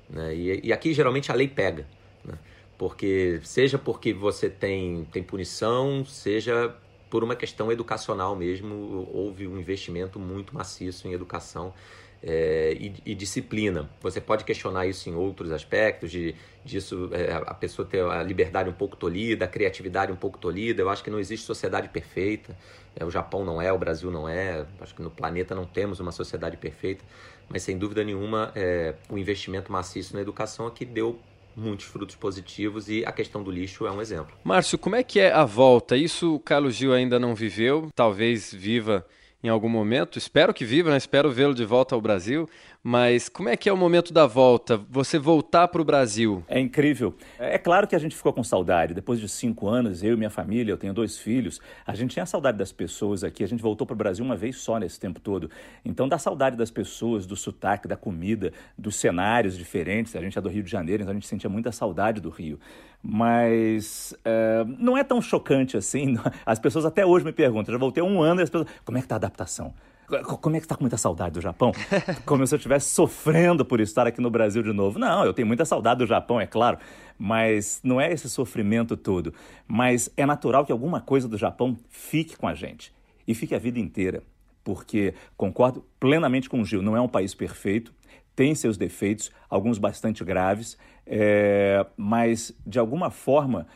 Né? 0.08 0.34
E, 0.36 0.68
e, 0.68 0.72
aqui 0.72 0.94
geralmente 0.94 1.32
a 1.32 1.34
lei 1.34 1.48
pega. 1.48 1.84
Né? 2.24 2.34
Porque 2.80 3.38
seja 3.44 3.76
porque 3.76 4.10
você 4.10 4.48
tem, 4.48 5.06
tem 5.12 5.22
punição, 5.22 6.02
seja 6.06 6.74
por 7.10 7.22
uma 7.22 7.36
questão 7.36 7.70
educacional 7.70 8.34
mesmo, 8.34 9.06
houve 9.12 9.46
um 9.46 9.58
investimento 9.60 10.18
muito 10.18 10.54
maciço 10.54 11.06
em 11.06 11.12
educação 11.12 11.74
é, 12.22 12.74
e, 12.80 12.94
e, 13.04 13.14
disciplina. 13.14 13.90
Você 14.00 14.18
pode 14.18 14.44
questionar 14.44 14.86
isso 14.86 15.10
em 15.10 15.14
outros 15.14 15.52
aspectos, 15.52 16.10
de 16.10 16.34
disso 16.64 17.10
é, 17.12 17.30
a 17.32 17.52
pessoa 17.52 17.86
ter 17.86 18.02
a 18.02 18.22
liberdade 18.22 18.70
um 18.70 18.74
pouco 18.74 18.96
tolhida, 18.96 19.44
a 19.44 19.48
criatividade 19.48 20.10
um 20.10 20.16
pouco 20.16 20.38
tolhida. 20.38 20.80
Eu 20.80 20.88
acho 20.88 21.04
que 21.04 21.10
não 21.10 21.20
existe 21.20 21.44
sociedade 21.44 21.90
perfeita. 21.90 22.56
É, 22.96 23.04
o 23.04 23.10
Japão 23.10 23.44
não 23.44 23.60
é, 23.60 23.70
o 23.70 23.78
Brasil 23.78 24.10
não 24.10 24.26
é. 24.26 24.64
Acho 24.80 24.94
que 24.94 25.02
no 25.02 25.10
planeta 25.10 25.54
não 25.54 25.66
temos 25.66 26.00
uma 26.00 26.12
sociedade 26.12 26.56
perfeita. 26.56 27.04
Mas 27.46 27.62
sem 27.62 27.76
dúvida 27.76 28.02
nenhuma, 28.02 28.52
é, 28.54 28.94
o 29.10 29.18
investimento 29.18 29.70
maciço 29.70 30.14
na 30.14 30.22
educação 30.22 30.66
é 30.66 30.70
que 30.70 30.86
deu 30.86 31.20
muitos 31.56 31.86
frutos 31.86 32.16
positivos 32.16 32.88
e 32.88 33.04
a 33.04 33.12
questão 33.12 33.42
do 33.42 33.50
lixo 33.50 33.86
é 33.86 33.90
um 33.90 34.00
exemplo. 34.00 34.34
Márcio, 34.44 34.78
como 34.78 34.96
é 34.96 35.02
que 35.02 35.20
é 35.20 35.32
a 35.32 35.44
volta? 35.44 35.96
Isso 35.96 36.34
o 36.34 36.40
Carlos 36.40 36.74
Gil 36.74 36.92
ainda 36.92 37.18
não 37.18 37.34
viveu, 37.34 37.88
talvez 37.94 38.52
viva 38.52 39.04
em 39.42 39.48
algum 39.48 39.68
momento. 39.68 40.18
Espero 40.18 40.52
que 40.52 40.64
viva, 40.64 40.90
né? 40.90 40.96
espero 40.96 41.30
vê-lo 41.30 41.54
de 41.54 41.64
volta 41.64 41.94
ao 41.94 42.00
Brasil. 42.00 42.48
Mas 42.82 43.28
como 43.28 43.50
é 43.50 43.56
que 43.58 43.68
é 43.68 43.72
o 43.72 43.76
momento 43.76 44.10
da 44.10 44.26
volta? 44.26 44.78
Você 44.88 45.18
voltar 45.18 45.68
para 45.68 45.82
o 45.82 45.84
Brasil? 45.84 46.42
É 46.48 46.58
incrível. 46.58 47.14
É 47.38 47.58
claro 47.58 47.86
que 47.86 47.94
a 47.94 47.98
gente 47.98 48.16
ficou 48.16 48.32
com 48.32 48.42
saudade. 48.42 48.94
Depois 48.94 49.20
de 49.20 49.28
cinco 49.28 49.68
anos, 49.68 50.02
eu 50.02 50.14
e 50.14 50.16
minha 50.16 50.30
família, 50.30 50.72
eu 50.72 50.78
tenho 50.78 50.94
dois 50.94 51.18
filhos, 51.18 51.60
a 51.86 51.94
gente 51.94 52.12
tinha 52.12 52.24
saudade 52.24 52.56
das 52.56 52.72
pessoas 52.72 53.22
aqui. 53.22 53.44
A 53.44 53.46
gente 53.46 53.62
voltou 53.62 53.86
para 53.86 53.92
o 53.92 53.96
Brasil 53.96 54.24
uma 54.24 54.36
vez 54.36 54.56
só 54.56 54.78
nesse 54.78 54.98
tempo 54.98 55.20
todo. 55.20 55.50
Então 55.84 56.08
dá 56.08 56.16
saudade 56.16 56.56
das 56.56 56.70
pessoas, 56.70 57.26
do 57.26 57.36
sotaque, 57.36 57.86
da 57.86 57.96
comida, 57.96 58.50
dos 58.78 58.96
cenários 58.96 59.58
diferentes. 59.58 60.16
A 60.16 60.20
gente 60.20 60.38
é 60.38 60.40
do 60.40 60.48
Rio 60.48 60.62
de 60.62 60.70
Janeiro, 60.70 61.02
então 61.02 61.10
a 61.12 61.14
gente 61.14 61.26
sentia 61.26 61.50
muita 61.50 61.70
saudade 61.70 62.18
do 62.18 62.30
Rio. 62.30 62.58
Mas 63.02 64.14
é, 64.24 64.64
não 64.78 64.96
é 64.96 65.02
tão 65.02 65.20
chocante 65.22 65.76
assim. 65.76 66.18
As 66.44 66.58
pessoas 66.58 66.84
até 66.84 67.04
hoje 67.04 67.24
me 67.24 67.32
perguntam. 67.32 67.72
Já 67.72 67.78
voltei 67.78 68.02
um 68.02 68.20
ano 68.20 68.40
e 68.40 68.44
as 68.44 68.50
pessoas. 68.50 68.68
Como 68.84 68.98
é 68.98 69.00
que 69.00 69.06
está 69.06 69.14
a 69.14 69.18
adaptação? 69.18 69.74
Como 70.24 70.56
é 70.56 70.58
que 70.58 70.64
está 70.64 70.74
com 70.74 70.82
muita 70.82 70.96
saudade 70.96 71.34
do 71.34 71.40
Japão? 71.40 71.72
Como 72.26 72.44
se 72.44 72.52
eu 72.52 72.56
estivesse 72.56 72.90
sofrendo 72.90 73.64
por 73.64 73.80
estar 73.80 74.08
aqui 74.08 74.20
no 74.20 74.28
Brasil 74.28 74.62
de 74.62 74.72
novo. 74.72 74.98
Não, 74.98 75.24
eu 75.24 75.32
tenho 75.32 75.46
muita 75.46 75.64
saudade 75.64 75.98
do 75.98 76.06
Japão, 76.06 76.40
é 76.40 76.46
claro, 76.46 76.78
mas 77.16 77.80
não 77.84 78.00
é 78.00 78.12
esse 78.12 78.28
sofrimento 78.28 78.96
todo. 78.96 79.32
Mas 79.68 80.10
é 80.16 80.26
natural 80.26 80.66
que 80.66 80.72
alguma 80.72 81.00
coisa 81.00 81.28
do 81.28 81.38
Japão 81.38 81.78
fique 81.88 82.36
com 82.36 82.48
a 82.48 82.54
gente 82.54 82.92
e 83.26 83.34
fique 83.34 83.54
a 83.54 83.58
vida 83.58 83.78
inteira. 83.78 84.22
Porque 84.64 85.14
concordo 85.36 85.86
plenamente 86.00 86.50
com 86.50 86.60
o 86.60 86.64
Gil, 86.64 86.82
não 86.82 86.96
é 86.96 87.00
um 87.00 87.08
país 87.08 87.32
perfeito, 87.32 87.94
tem 88.34 88.54
seus 88.54 88.76
defeitos, 88.76 89.30
alguns 89.48 89.78
bastante 89.78 90.24
graves, 90.24 90.76
é, 91.06 91.84
mas 91.96 92.52
de 92.66 92.78
alguma 92.78 93.10
forma 93.10 93.66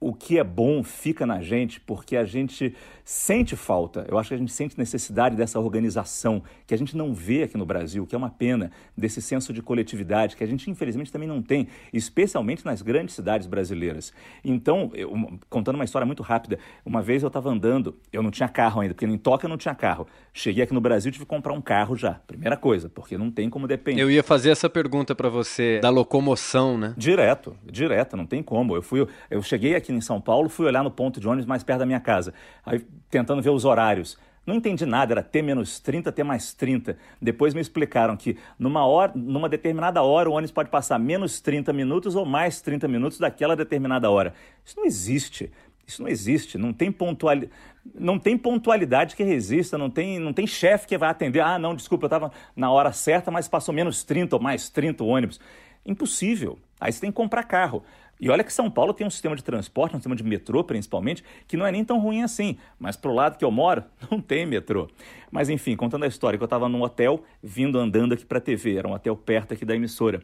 o 0.00 0.12
que 0.12 0.38
é 0.38 0.44
bom 0.44 0.82
fica 0.82 1.24
na 1.24 1.40
gente 1.40 1.80
porque 1.80 2.16
a 2.16 2.24
gente 2.24 2.74
sente 3.04 3.56
falta. 3.56 4.06
Eu 4.08 4.18
acho 4.18 4.28
que 4.28 4.34
a 4.34 4.38
gente 4.38 4.52
sente 4.52 4.78
necessidade 4.78 5.36
dessa 5.36 5.58
organização 5.58 6.42
que 6.66 6.74
a 6.74 6.78
gente 6.78 6.96
não 6.96 7.12
vê 7.12 7.42
aqui 7.42 7.56
no 7.56 7.66
Brasil, 7.66 8.06
que 8.06 8.14
é 8.14 8.18
uma 8.18 8.30
pena, 8.30 8.70
desse 8.96 9.20
senso 9.20 9.52
de 9.52 9.62
coletividade 9.62 10.36
que 10.36 10.44
a 10.44 10.46
gente 10.46 10.70
infelizmente 10.70 11.12
também 11.12 11.28
não 11.28 11.42
tem, 11.42 11.68
especialmente 11.92 12.64
nas 12.64 12.82
grandes 12.82 13.14
cidades 13.14 13.46
brasileiras. 13.46 14.12
Então, 14.44 14.90
eu, 14.94 15.38
contando 15.48 15.76
uma 15.76 15.84
história 15.84 16.06
muito 16.06 16.22
rápida, 16.22 16.58
uma 16.84 17.02
vez 17.02 17.22
eu 17.22 17.28
estava 17.28 17.50
andando, 17.50 17.96
eu 18.12 18.22
não 18.22 18.30
tinha 18.30 18.48
carro 18.48 18.80
ainda, 18.80 18.94
porque 18.94 19.06
em 19.06 19.18
Tóquio 19.18 19.46
eu 19.46 19.50
não 19.50 19.58
tinha 19.58 19.74
carro. 19.74 20.06
Cheguei 20.32 20.64
aqui 20.64 20.74
no 20.74 20.80
Brasil 20.80 21.10
e 21.10 21.12
tive 21.12 21.24
que 21.24 21.30
comprar 21.30 21.52
um 21.52 21.60
carro 21.60 21.96
já, 21.96 22.14
primeira 22.26 22.56
coisa, 22.56 22.88
porque 22.88 23.16
não 23.18 23.30
tem 23.30 23.50
como 23.50 23.66
depender. 23.66 24.02
Eu 24.02 24.10
ia 24.10 24.22
fazer 24.22 24.50
essa 24.50 24.68
pergunta 24.68 25.14
para 25.14 25.28
você 25.28 25.78
da 25.80 25.90
locomoção, 25.90 26.76
né? 26.78 26.94
Direto, 26.96 27.56
direto, 27.64 28.16
não 28.16 28.26
tem 28.26 28.42
como. 28.42 28.74
Eu 28.74 28.82
fui, 28.82 29.06
eu 29.30 29.42
cheguei 29.42 29.74
aqui 29.74 29.83
em 29.92 30.00
São 30.00 30.20
Paulo, 30.20 30.48
fui 30.48 30.66
olhar 30.66 30.82
no 30.82 30.90
ponto 30.90 31.20
de 31.20 31.28
ônibus 31.28 31.46
mais 31.46 31.62
perto 31.62 31.80
da 31.80 31.86
minha 31.86 32.00
casa. 32.00 32.32
Aí 32.64 32.84
tentando 33.10 33.42
ver 33.42 33.50
os 33.50 33.64
horários. 33.64 34.18
Não 34.46 34.54
entendi 34.56 34.84
nada, 34.84 35.14
era 35.14 35.22
T 35.22 35.40
menos 35.40 35.80
30, 35.80 36.12
T 36.12 36.22
mais 36.22 36.52
30. 36.52 36.98
Depois 37.20 37.54
me 37.54 37.60
explicaram 37.60 38.14
que 38.16 38.36
numa, 38.58 38.86
hora, 38.86 39.12
numa 39.14 39.48
determinada 39.48 40.02
hora 40.02 40.28
o 40.28 40.34
ônibus 40.34 40.50
pode 40.50 40.68
passar 40.68 40.98
menos 40.98 41.40
30 41.40 41.72
minutos 41.72 42.14
ou 42.14 42.26
mais 42.26 42.60
30 42.60 42.86
minutos 42.86 43.18
daquela 43.18 43.56
determinada 43.56 44.10
hora. 44.10 44.34
Isso 44.62 44.76
não 44.76 44.84
existe. 44.84 45.50
Isso 45.86 46.02
não 46.02 46.08
existe. 46.08 46.58
Não 46.58 46.72
tem, 46.74 46.94
não 47.94 48.18
tem 48.18 48.36
pontualidade 48.36 49.16
que 49.16 49.22
resista, 49.22 49.78
não 49.78 49.88
tem, 49.88 50.18
não 50.18 50.32
tem 50.32 50.46
chefe 50.46 50.86
que 50.86 50.98
vai 50.98 51.08
atender. 51.08 51.40
Ah, 51.40 51.58
não, 51.58 51.74
desculpa, 51.74 52.04
eu 52.04 52.08
estava 52.08 52.30
na 52.54 52.70
hora 52.70 52.92
certa, 52.92 53.30
mas 53.30 53.48
passou 53.48 53.74
menos 53.74 54.02
30 54.02 54.36
ou 54.36 54.42
mais 54.42 54.68
30 54.68 55.02
o 55.04 55.06
ônibus. 55.06 55.40
Impossível. 55.86 56.58
Aí 56.80 56.92
você 56.92 57.00
tem 57.00 57.10
que 57.10 57.16
comprar 57.16 57.44
carro. 57.44 57.82
E 58.24 58.30
olha 58.30 58.42
que 58.42 58.50
São 58.50 58.70
Paulo 58.70 58.94
tem 58.94 59.06
um 59.06 59.10
sistema 59.10 59.36
de 59.36 59.44
transporte, 59.44 59.94
um 59.94 59.98
sistema 59.98 60.16
de 60.16 60.24
metrô 60.24 60.64
principalmente, 60.64 61.22
que 61.46 61.58
não 61.58 61.66
é 61.66 61.70
nem 61.70 61.84
tão 61.84 62.00
ruim 62.00 62.22
assim. 62.22 62.56
Mas 62.78 62.96
pro 62.96 63.12
lado 63.12 63.36
que 63.36 63.44
eu 63.44 63.50
moro, 63.50 63.84
não 64.10 64.18
tem 64.18 64.46
metrô. 64.46 64.88
Mas 65.30 65.50
enfim, 65.50 65.76
contando 65.76 66.04
a 66.04 66.06
história, 66.06 66.38
que 66.38 66.42
eu 66.42 66.46
estava 66.46 66.66
num 66.66 66.80
hotel, 66.80 67.22
vindo 67.42 67.78
andando 67.78 68.14
aqui 68.14 68.24
para 68.24 68.38
a 68.38 68.40
TV, 68.40 68.76
era 68.76 68.88
um 68.88 68.92
hotel 68.94 69.14
perto 69.14 69.52
aqui 69.52 69.66
da 69.66 69.76
emissora. 69.76 70.22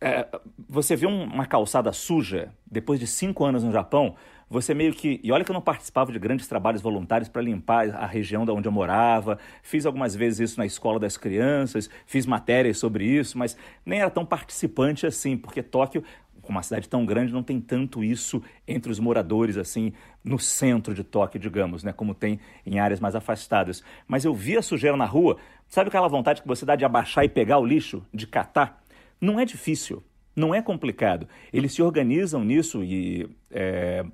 É, 0.00 0.26
você 0.68 0.96
vê 0.96 1.06
uma 1.06 1.46
calçada 1.46 1.92
suja, 1.92 2.52
depois 2.66 2.98
de 2.98 3.06
cinco 3.06 3.44
anos 3.44 3.62
no 3.62 3.70
Japão, 3.70 4.16
você 4.50 4.74
meio 4.74 4.92
que. 4.92 5.20
E 5.22 5.32
olha 5.32 5.44
que 5.44 5.50
eu 5.50 5.54
não 5.54 5.60
participava 5.60 6.12
de 6.12 6.18
grandes 6.18 6.46
trabalhos 6.46 6.82
voluntários 6.82 7.28
para 7.28 7.40
limpar 7.42 7.90
a 7.90 8.06
região 8.06 8.44
da 8.44 8.52
onde 8.52 8.68
eu 8.68 8.72
morava, 8.72 9.38
fiz 9.62 9.86
algumas 9.86 10.14
vezes 10.14 10.50
isso 10.50 10.58
na 10.58 10.66
escola 10.66 10.98
das 10.98 11.16
crianças, 11.16 11.88
fiz 12.06 12.26
matérias 12.26 12.78
sobre 12.78 13.04
isso, 13.04 13.38
mas 13.38 13.56
nem 13.84 14.00
era 14.00 14.10
tão 14.10 14.26
participante 14.26 15.06
assim, 15.06 15.36
porque 15.36 15.62
Tóquio 15.62 16.04
uma 16.52 16.62
cidade 16.62 16.88
tão 16.88 17.04
grande, 17.04 17.32
não 17.32 17.42
tem 17.42 17.60
tanto 17.60 18.02
isso 18.02 18.42
entre 18.66 18.90
os 18.90 18.98
moradores, 18.98 19.56
assim, 19.56 19.92
no 20.22 20.38
centro 20.38 20.94
de 20.94 21.04
Tóquio, 21.04 21.40
digamos, 21.40 21.82
né? 21.82 21.92
Como 21.92 22.14
tem 22.14 22.40
em 22.64 22.78
áreas 22.78 23.00
mais 23.00 23.14
afastadas. 23.14 23.82
Mas 24.06 24.24
eu 24.24 24.34
vi 24.34 24.56
a 24.56 24.62
sujeira 24.62 24.96
na 24.96 25.06
rua, 25.06 25.36
sabe 25.68 25.88
aquela 25.88 26.08
vontade 26.08 26.42
que 26.42 26.48
você 26.48 26.64
dá 26.64 26.76
de 26.76 26.84
abaixar 26.84 27.24
e 27.24 27.28
pegar 27.28 27.58
o 27.58 27.66
lixo, 27.66 28.04
de 28.12 28.26
catar? 28.26 28.82
Não 29.20 29.38
é 29.38 29.44
difícil. 29.44 30.02
Não 30.36 30.52
é 30.52 30.60
complicado. 30.60 31.28
Eles 31.52 31.72
se 31.74 31.82
organizam 31.82 32.42
nisso 32.42 32.82
e 32.82 33.28
é, 33.52 34.04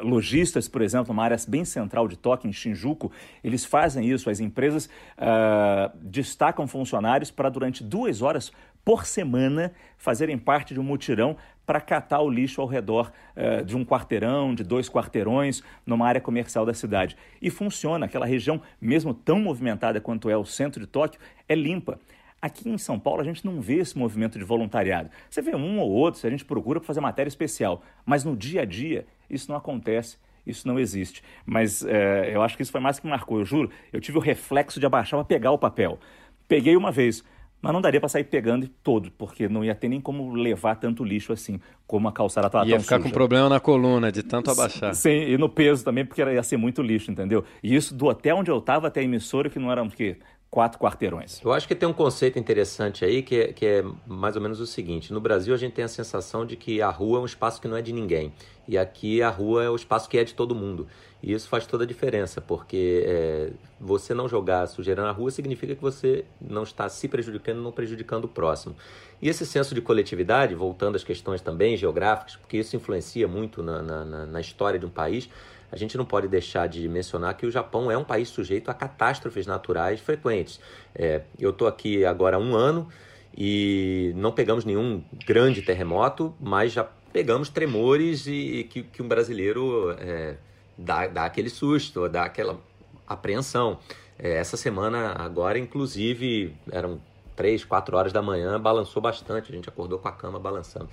lojistas, 0.00 0.68
por 0.68 0.80
exemplo, 0.80 1.12
uma 1.12 1.22
área 1.22 1.36
bem 1.46 1.66
central 1.66 2.08
de 2.08 2.16
Tóquio, 2.16 2.48
em 2.48 2.52
Shinjuku, 2.52 3.12
eles 3.44 3.64
fazem 3.64 4.08
isso. 4.10 4.30
As 4.30 4.40
empresas 4.40 4.86
uh, 4.86 5.94
destacam 6.00 6.66
funcionários 6.66 7.30
para, 7.30 7.50
durante 7.50 7.84
duas 7.84 8.22
horas 8.22 8.50
por 8.82 9.04
semana, 9.04 9.72
fazerem 9.98 10.38
parte 10.38 10.72
de 10.72 10.80
um 10.80 10.82
mutirão 10.82 11.36
para 11.66 11.80
catar 11.80 12.20
o 12.20 12.30
lixo 12.30 12.60
ao 12.60 12.66
redor 12.66 13.12
uh, 13.36 13.64
de 13.64 13.76
um 13.76 13.84
quarteirão, 13.84 14.54
de 14.54 14.62
dois 14.62 14.88
quarteirões, 14.88 15.62
numa 15.84 16.06
área 16.06 16.20
comercial 16.20 16.64
da 16.64 16.72
cidade. 16.72 17.16
E 17.42 17.50
funciona, 17.50 18.06
aquela 18.06 18.24
região, 18.24 18.62
mesmo 18.80 19.12
tão 19.12 19.40
movimentada 19.40 20.00
quanto 20.00 20.30
é 20.30 20.36
o 20.36 20.44
centro 20.44 20.80
de 20.80 20.86
Tóquio, 20.86 21.20
é 21.48 21.54
limpa. 21.54 21.98
Aqui 22.40 22.68
em 22.68 22.78
São 22.78 22.98
Paulo 22.98 23.20
a 23.20 23.24
gente 23.24 23.44
não 23.44 23.60
vê 23.60 23.78
esse 23.78 23.98
movimento 23.98 24.38
de 24.38 24.44
voluntariado. 24.44 25.10
Você 25.28 25.42
vê 25.42 25.56
um 25.56 25.80
ou 25.80 25.90
outro 25.90 26.20
se 26.20 26.26
a 26.26 26.30
gente 26.30 26.44
procura 26.44 26.78
para 26.78 26.86
fazer 26.86 27.00
matéria 27.00 27.28
especial, 27.28 27.82
mas 28.04 28.22
no 28.22 28.36
dia 28.36 28.62
a 28.62 28.64
dia 28.64 29.06
isso 29.28 29.50
não 29.50 29.56
acontece. 29.56 30.18
Isso 30.46 30.68
não 30.68 30.78
existe. 30.78 31.24
Mas 31.44 31.84
é, 31.84 32.30
eu 32.32 32.40
acho 32.40 32.56
que 32.56 32.62
isso 32.62 32.70
foi 32.70 32.80
mais 32.80 33.00
que 33.00 33.06
marcou. 33.08 33.40
Eu 33.40 33.44
juro, 33.44 33.68
eu 33.92 34.00
tive 34.00 34.16
o 34.16 34.20
reflexo 34.20 34.78
de 34.78 34.86
abaixar 34.86 35.18
para 35.18 35.24
pegar 35.24 35.50
o 35.50 35.58
papel. 35.58 35.98
Peguei 36.46 36.76
uma 36.76 36.92
vez, 36.92 37.24
mas 37.60 37.72
não 37.72 37.80
daria 37.80 37.98
para 37.98 38.08
sair 38.08 38.24
pegando 38.24 38.68
todo, 38.82 39.10
porque 39.12 39.48
não 39.48 39.64
ia 39.64 39.74
ter 39.74 39.88
nem 39.88 40.00
como 40.00 40.34
levar 40.34 40.76
tanto 40.76 41.02
lixo 41.02 41.32
assim, 41.32 41.58
como 41.86 42.06
a 42.08 42.12
calçada 42.12 42.46
estava 42.48 42.66
Ia 42.66 42.78
ficar 42.78 42.96
suja. 42.96 43.08
com 43.08 43.12
problema 43.14 43.48
na 43.48 43.58
coluna 43.60 44.12
de 44.12 44.22
tanto 44.22 44.50
abaixar. 44.50 44.94
Sim, 44.94 45.10
e 45.10 45.38
no 45.38 45.48
peso 45.48 45.84
também, 45.84 46.04
porque 46.04 46.22
ia 46.22 46.42
ser 46.42 46.56
muito 46.56 46.82
lixo, 46.82 47.10
entendeu? 47.10 47.44
E 47.62 47.74
isso 47.74 47.94
do 47.94 48.06
hotel 48.06 48.36
onde 48.36 48.50
eu 48.50 48.58
estava 48.58 48.88
até 48.88 49.00
a 49.00 49.02
emissora, 49.04 49.48
que 49.50 49.58
não 49.58 49.70
era 49.72 49.82
o 49.82 49.88
quê? 49.90 50.18
Quatro 50.50 50.78
quarteirões. 50.78 51.40
Eu 51.44 51.52
acho 51.52 51.66
que 51.66 51.74
tem 51.74 51.88
um 51.88 51.92
conceito 51.92 52.38
interessante 52.38 53.04
aí 53.04 53.22
que 53.22 53.40
é, 53.40 53.52
que 53.52 53.66
é 53.66 53.84
mais 54.06 54.36
ou 54.36 54.42
menos 54.42 54.60
o 54.60 54.66
seguinte: 54.66 55.12
no 55.12 55.20
Brasil 55.20 55.54
a 55.54 55.56
gente 55.56 55.72
tem 55.74 55.84
a 55.84 55.88
sensação 55.88 56.46
de 56.46 56.56
que 56.56 56.80
a 56.80 56.90
rua 56.90 57.18
é 57.18 57.22
um 57.22 57.26
espaço 57.26 57.60
que 57.60 57.68
não 57.68 57.76
é 57.76 57.82
de 57.82 57.92
ninguém. 57.92 58.32
E 58.68 58.76
aqui 58.76 59.22
a 59.22 59.30
rua 59.30 59.64
é 59.64 59.70
o 59.70 59.76
espaço 59.76 60.08
que 60.08 60.18
é 60.18 60.24
de 60.24 60.34
todo 60.34 60.54
mundo. 60.54 60.88
E 61.22 61.32
isso 61.32 61.48
faz 61.48 61.66
toda 61.66 61.84
a 61.84 61.86
diferença, 61.86 62.40
porque 62.40 63.04
é, 63.06 63.52
você 63.80 64.12
não 64.12 64.28
jogar 64.28 64.66
sujeira 64.66 65.02
na 65.02 65.12
rua 65.12 65.30
significa 65.30 65.74
que 65.74 65.82
você 65.82 66.24
não 66.40 66.62
está 66.62 66.88
se 66.88 67.08
prejudicando, 67.08 67.60
não 67.60 67.72
prejudicando 67.72 68.24
o 68.24 68.28
próximo. 68.28 68.76
E 69.20 69.28
esse 69.28 69.46
senso 69.46 69.74
de 69.74 69.80
coletividade, 69.80 70.54
voltando 70.54 70.96
às 70.96 71.04
questões 71.04 71.40
também 71.40 71.76
geográficas, 71.76 72.36
porque 72.36 72.58
isso 72.58 72.76
influencia 72.76 73.26
muito 73.26 73.62
na, 73.62 73.82
na, 73.82 74.26
na 74.26 74.40
história 74.40 74.78
de 74.78 74.86
um 74.86 74.90
país, 74.90 75.28
a 75.76 75.78
gente 75.78 75.98
não 75.98 76.06
pode 76.06 76.26
deixar 76.26 76.66
de 76.66 76.88
mencionar 76.88 77.36
que 77.36 77.44
o 77.44 77.50
Japão 77.50 77.90
é 77.90 77.98
um 77.98 78.02
país 78.02 78.30
sujeito 78.30 78.70
a 78.70 78.74
catástrofes 78.74 79.46
naturais 79.46 80.00
frequentes. 80.00 80.58
É, 80.94 81.20
eu 81.38 81.50
estou 81.50 81.68
aqui 81.68 82.02
agora 82.02 82.36
há 82.36 82.40
um 82.40 82.56
ano 82.56 82.88
e 83.36 84.10
não 84.16 84.32
pegamos 84.32 84.64
nenhum 84.64 85.04
grande 85.26 85.60
terremoto, 85.60 86.34
mas 86.40 86.72
já 86.72 86.82
pegamos 87.12 87.50
tremores 87.50 88.26
e, 88.26 88.30
e 88.32 88.64
que, 88.64 88.84
que, 88.84 89.02
um 89.02 89.08
brasileiro 89.08 89.94
é, 89.98 90.36
dá, 90.78 91.06
dá 91.08 91.24
aquele 91.26 91.50
susto, 91.50 92.08
dá 92.08 92.24
aquela 92.24 92.58
apreensão. 93.06 93.78
É, 94.18 94.36
essa 94.38 94.56
semana 94.56 95.14
agora, 95.18 95.58
inclusive, 95.58 96.56
eram 96.72 96.98
três, 97.36 97.66
quatro 97.66 97.98
horas 97.98 98.14
da 98.14 98.22
manhã, 98.22 98.58
balançou 98.58 99.02
bastante, 99.02 99.52
a 99.52 99.54
gente 99.54 99.68
acordou 99.68 99.98
com 99.98 100.08
a 100.08 100.12
cama 100.12 100.38
balançando. 100.38 100.88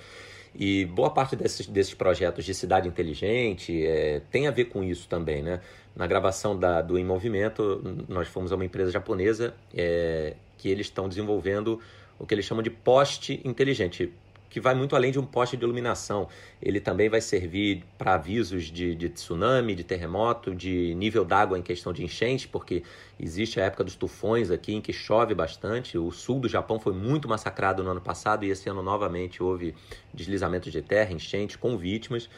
E 0.56 0.86
boa 0.86 1.10
parte 1.10 1.36
desses, 1.36 1.66
desses 1.66 1.94
projetos 1.94 2.46
de 2.46 2.54
cidade 2.54 2.88
inteligente 2.88 3.86
é, 3.86 4.22
tem 4.32 4.48
a 4.48 4.52
ver 4.52 4.66
com 4.66 4.84
isso 4.84 5.08
também, 5.08 5.42
né? 5.42 5.62
Na 5.96 6.06
gravação 6.06 6.58
da, 6.58 6.82
do 6.82 6.98
Em 6.98 7.04
Movimento, 7.04 7.82
nós 8.08 8.28
fomos 8.28 8.52
a 8.52 8.56
uma 8.56 8.66
empresa 8.66 8.92
japonesa 8.92 9.54
é, 9.74 10.36
que 10.58 10.70
eles 10.70 10.88
estão 10.88 11.10
desenvolvendo 11.10 11.80
o 12.20 12.26
que 12.26 12.34
eles 12.34 12.46
chamam 12.46 12.64
de 12.64 12.70
poste 12.70 13.42
inteligente 13.44 14.12
que 14.54 14.60
vai 14.60 14.76
muito 14.76 14.96
além 14.96 15.12
de 15.12 15.18
um 15.18 15.26
poste 15.26 15.58
de 15.58 15.64
iluminação. 15.64 16.28
Ele 16.62 16.80
também 16.80 17.10
vai 17.10 17.20
servir 17.20 17.84
para 17.98 18.14
avisos 18.14 18.66
de, 18.66 18.94
de, 18.94 19.10
tsunami, 19.10 19.74
de 19.74 19.84
terremoto, 19.84 20.54
de 20.54 20.94
nível 20.94 21.26
d'água 21.26 21.58
em 21.58 21.64
questão 21.64 21.92
de 21.92 22.04
enchente, 22.04 22.48
porque 22.48 22.84
existe 23.20 23.60
a 23.60 23.66
época 23.66 23.84
dos 23.84 23.96
tufões 23.96 24.52
aqui 24.52 24.76
em 24.76 24.80
que 24.80 24.94
chove 24.94 25.34
bastante. 25.34 25.98
O 25.98 26.12
sul 26.12 26.40
do 26.40 26.48
Japão 26.48 26.80
foi 26.80 26.94
muito 26.94 27.28
massacrado 27.28 27.84
no 27.84 27.90
ano 27.90 28.00
passado 28.00 28.46
e 28.46 28.52
esse 28.52 28.70
ano 28.70 28.84
novamente 28.84 29.42
houve 29.42 29.74
deslizamentos 30.14 30.72
de 30.72 30.84
terra, 30.84 31.12
enchentes 31.12 31.56
com 31.56 31.76
vítimas. 31.76 32.30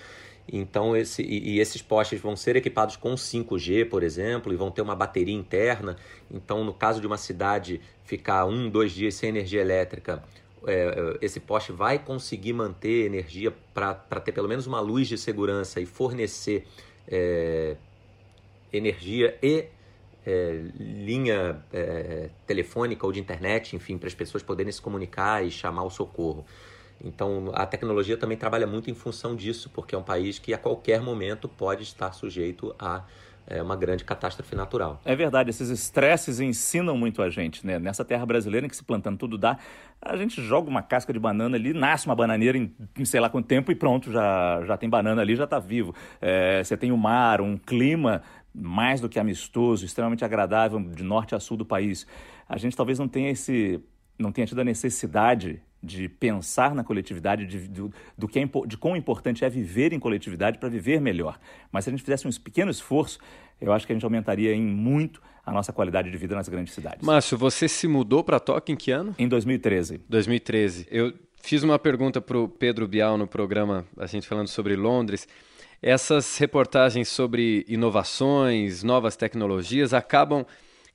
Então, 0.47 0.95
esse, 0.95 1.21
e, 1.21 1.55
e, 1.55 1.59
esses 1.59 1.81
postes 1.81 2.21
vão 2.21 2.37
ser 2.37 2.55
equipados 2.55 2.95
com 2.95 3.15
5G, 3.15 3.89
por 3.89 4.03
exemplo, 4.03 4.53
e 4.53 4.55
vão 4.55 4.71
ter 4.71 4.81
uma 4.81 4.95
bateria 4.95 5.35
interna. 5.35 5.97
Então, 6.31 6.63
no 6.63 6.73
caso 6.73 7.01
de 7.01 7.07
uma 7.07 7.17
cidade 7.17 7.81
ficar 8.05 8.45
um, 8.45 8.69
dois 8.69 8.93
dias 8.93 9.15
sem 9.15 9.29
energia 9.29 9.59
elétrica, 9.59 10.23
é, 10.67 11.17
esse 11.21 11.39
poste 11.39 11.71
vai 11.71 11.99
conseguir 11.99 12.53
manter 12.53 13.05
energia 13.05 13.53
para 13.73 13.93
ter 13.93 14.31
pelo 14.31 14.47
menos 14.47 14.67
uma 14.67 14.79
luz 14.79 15.07
de 15.07 15.17
segurança 15.17 15.79
e 15.79 15.85
fornecer 15.85 16.65
é, 17.07 17.75
energia 18.71 19.37
e 19.41 19.65
é, 20.25 20.61
linha 20.77 21.63
é, 21.71 22.29
telefônica 22.47 23.05
ou 23.05 23.11
de 23.11 23.19
internet, 23.19 23.75
enfim, 23.75 23.97
para 23.97 24.07
as 24.07 24.15
pessoas 24.15 24.41
poderem 24.41 24.71
se 24.71 24.81
comunicar 24.81 25.45
e 25.45 25.51
chamar 25.51 25.83
o 25.83 25.89
socorro. 25.89 26.45
Então, 27.03 27.51
a 27.53 27.65
tecnologia 27.65 28.17
também 28.17 28.37
trabalha 28.37 28.65
muito 28.65 28.89
em 28.89 28.95
função 28.95 29.35
disso, 29.35 29.69
porque 29.73 29.93
é 29.93 29.97
um 29.97 30.03
país 30.03 30.39
que 30.39 30.53
a 30.53 30.57
qualquer 30.57 31.01
momento 31.01 31.47
pode 31.47 31.83
estar 31.83 32.11
sujeito 32.13 32.73
a 32.79 33.03
é 33.47 33.61
uma 33.61 33.75
grande 33.75 34.03
catástrofe 34.03 34.55
natural. 34.55 34.99
É 35.05 35.15
verdade, 35.15 35.49
esses 35.49 35.69
estresses 35.69 36.39
ensinam 36.39 36.97
muito 36.97 37.21
a 37.21 37.29
gente, 37.29 37.65
né? 37.65 37.77
Nessa 37.77 38.03
terra 38.03 38.25
brasileira 38.25 38.65
em 38.65 38.69
que 38.69 38.75
se 38.75 38.83
plantando 38.83 39.17
tudo 39.17 39.37
dá, 39.37 39.57
a 40.01 40.15
gente 40.15 40.41
joga 40.41 40.69
uma 40.69 40.81
casca 40.81 41.13
de 41.13 41.19
banana 41.19 41.55
ali, 41.55 41.73
nasce 41.73 42.07
uma 42.07 42.15
bananeira 42.15 42.57
em, 42.57 42.73
em 42.97 43.05
sei 43.05 43.19
lá 43.19 43.29
quanto 43.29 43.45
tempo 43.47 43.71
e 43.71 43.75
pronto, 43.75 44.11
já, 44.11 44.63
já 44.65 44.77
tem 44.77 44.89
banana 44.89 45.21
ali, 45.21 45.35
já 45.35 45.43
está 45.43 45.59
vivo. 45.59 45.93
É, 46.21 46.63
você 46.63 46.75
tem 46.75 46.91
o 46.91 46.97
mar, 46.97 47.41
um 47.41 47.57
clima 47.57 48.21
mais 48.53 49.01
do 49.01 49.09
que 49.09 49.19
amistoso, 49.19 49.85
extremamente 49.85 50.23
agradável 50.23 50.79
de 50.79 51.03
norte 51.03 51.35
a 51.35 51.39
sul 51.39 51.57
do 51.57 51.65
país. 51.65 52.07
A 52.47 52.57
gente 52.57 52.75
talvez 52.75 52.97
não 52.97 53.07
tenha 53.07 53.29
esse, 53.29 53.81
não 54.17 54.31
tenha 54.31 54.47
tido 54.47 54.61
a 54.61 54.63
necessidade 54.63 55.61
de 55.85 56.09
pensar 56.09 56.73
na 56.73 56.83
coletividade, 56.83 57.45
de, 57.45 57.67
do, 57.67 57.93
do 58.17 58.27
que 58.27 58.39
é, 58.39 58.49
de 58.65 58.77
quão 58.77 58.97
importante 58.97 59.45
é 59.45 59.49
viver 59.49 59.93
em 59.93 59.99
coletividade 59.99 60.57
para 60.57 60.67
viver 60.67 60.99
melhor. 60.99 61.39
Mas 61.71 61.83
se 61.83 61.89
a 61.89 61.91
gente 61.91 62.03
fizesse 62.03 62.27
um 62.27 62.31
pequeno 62.31 62.71
esforço, 62.71 63.19
eu 63.61 63.71
acho 63.71 63.85
que 63.85 63.93
a 63.93 63.95
gente 63.95 64.03
aumentaria 64.03 64.53
em 64.53 64.61
muito 64.61 65.21
a 65.45 65.51
nossa 65.51 65.71
qualidade 65.71 66.09
de 66.09 66.17
vida 66.17 66.35
nas 66.35 66.49
grandes 66.49 66.73
cidades. 66.73 67.05
Márcio, 67.05 67.37
você 67.37 67.67
se 67.67 67.87
mudou 67.87 68.23
para 68.23 68.39
Tóquio 68.39 68.73
em 68.73 68.75
que 68.75 68.91
ano? 68.91 69.15
Em 69.17 69.27
2013. 69.27 70.01
2013. 70.09 70.87
Eu 70.89 71.13
fiz 71.35 71.61
uma 71.61 71.77
pergunta 71.77 72.19
para 72.19 72.37
o 72.37 72.49
Pedro 72.49 72.87
Bial 72.87 73.17
no 73.17 73.27
programa, 73.27 73.85
a 73.97 74.07
gente 74.07 74.27
falando 74.27 74.47
sobre 74.47 74.75
Londres. 74.75 75.27
Essas 75.81 76.37
reportagens 76.37 77.07
sobre 77.07 77.63
inovações, 77.67 78.81
novas 78.81 79.15
tecnologias 79.15 79.93
acabam 79.93 80.45